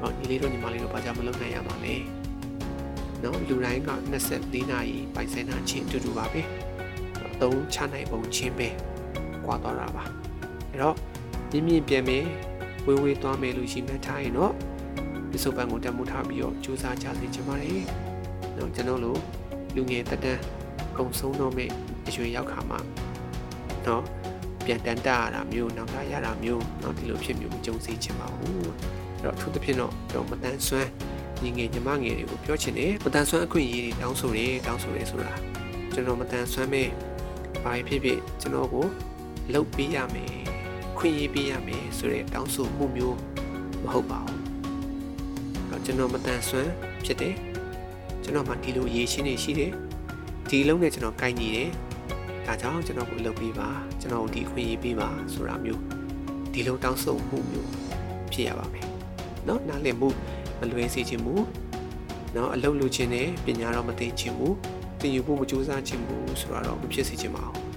[0.00, 1.96] နော်ညီလေးတို့ညီမလေးတို့ဘာကြောင့်မလုပ်နိုင်ရပါလဲ။
[3.24, 3.90] နော်လူတိုင်းက
[4.30, 6.42] 24နာရီပိုင်ဆိုင်တာချင်းအတူတူပါပဲ
[7.32, 8.68] အသုံးချနိုင်ပုံချင်းပဲ
[9.44, 10.04] ကွာသွားတာပါ
[10.70, 10.96] အဲ့တော့
[11.50, 12.24] မြင့်မြင့်ပြန်မယ်
[12.86, 14.52] ဝေးဝေးသွားမယ်လို့ရှိမှတ်ထားရင်တော့
[15.30, 17.84] ဒီစုပ်ပန်းကိုတမှုထားပြီးတော့ကြိုးစားကြစေချင်ပါတယ်
[18.56, 19.20] နော်ကျွန်တော်တို့
[19.74, 20.40] လူငယ်တက်တန်း
[20.98, 21.70] ကုံဆုံးတော့မဲ့
[22.06, 22.76] အရွယ်ရောက်ခါမှ
[23.86, 24.02] နော်
[24.64, 30.90] ပြန်တန်တာရတာမျိုးနောက်လာရတာမျိုးနော်ဒီလိုဖြစ်မျိုးမကြုံစေချင်ပါဘူးအဲ့တော့အထူးသဖြင့်တော့ကျွန်တော်မတန်ဆွမ်း
[31.41, 35.31] ညီငယ်ညီမငယ်တွေကိုပြောချင်တယ်မတန်ဆွမ်းအခွင့်အရေးတွေတောင်းဆိုတယ်တောင်းဆိုတယ်ဆိုတာ
[35.93, 36.89] ကျွန်တော်မတန်ဆွမ်းမဲ့
[37.63, 38.85] ဘာဖြစ်ဖြစ်ကျွန်တော်ကို
[39.53, 40.35] လှုပ်ပေးရမယ်
[40.97, 43.17] ခွင့်ရေးပေးရမယ်ဆိုတဲ့တောင်းဆိုမှုမျိုး
[43.83, 44.41] မဟုတ်ပါဘူး
[45.69, 46.71] တော့ကျွန်တော်မတန်ဆွမ်း
[47.05, 47.35] ဖြစ်တယ်
[48.23, 49.71] ကျွန်တော်မှဒီလိုရေးရှင်းနေရှိတယ်
[50.49, 51.69] ဒီလုံးနဲ့ကျွန်တော်ကိုင်နေတယ်
[52.45, 53.69] ဒါကြောင့်ကျွန်တော်ကိုလှုပ်ပေးပါ
[54.01, 55.81] ကျွန်တော်ဒီခွင့်ရေးပေးပါဆိုတာမျိုး
[56.53, 57.69] ဒီလိုတောင်းဆိုမှုမျိုး
[58.31, 58.85] ဖြစ်ရပါမယ်
[59.45, 60.09] เนาะနားလည်မှု
[60.60, 61.34] မလွဲစေခြင်းမူ
[62.36, 64.48] နော်အလုပ်လုပ်ခြင်းနဲ့ပညာတော့မသိခြင်းမူ
[65.00, 67.70] သင်ယူဖို့မကြိုးစားခြင်းမူဆိုတာတော့မဖြစ်စေခြင်းပါဘူး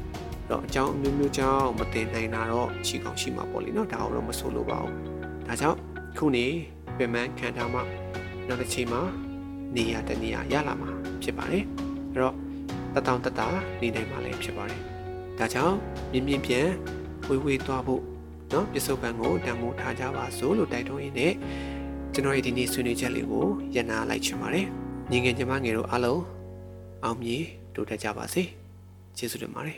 [0.49, 4.95] တော့အကြောင်းအမျိုးမျိုးကြောင့်မတင်နိုင်တာတော့ရှိကောင်းရှိမှာပေါ့လေနော်ဒါတော့မဆိုလိုပါဘူး
[5.47, 5.77] ဒါကြောင့်
[6.17, 6.45] ခုနေ
[6.97, 7.79] ပြန်မှန်းခံထားမှ
[8.47, 9.01] နောက်တစ်ချိန်မှာ
[9.75, 10.89] နေရာတနေရာရလာမှာ
[11.23, 11.63] ဖြစ်ပါတယ်
[12.11, 12.36] အဲ့တော့
[12.95, 13.47] တတောင်တတာ
[13.81, 14.81] နေနိုင်မှာလည်းဖြစ်ပါတယ်
[15.39, 15.75] ဒါကြောင့်
[16.11, 16.67] မြင်းမြင်းပြန်
[17.27, 18.01] ဝေးဝေးသွားဖို့
[18.53, 21.34] နော်ပြစ္ဆုတ်ပံကိုတန်ဖိုးထားကြပါစို့လို့တိုက်တွန်းရင်းနဲ့
[22.16, 23.45] ကျွန်တော်ရဲ့ဒီနေ့ဆွေးနွေးချက်လေးကို
[23.76, 24.68] ရန်နာလိုက်ချင်ပါတယ်
[25.11, 26.22] ညီငယ်ညီမငယ်တို့အားလုံး
[27.03, 27.43] အောင်မြင်
[27.74, 28.43] တိုးတက်ကြပါစေ
[29.18, 29.78] ကျေးဇူးတင်ပါတယ်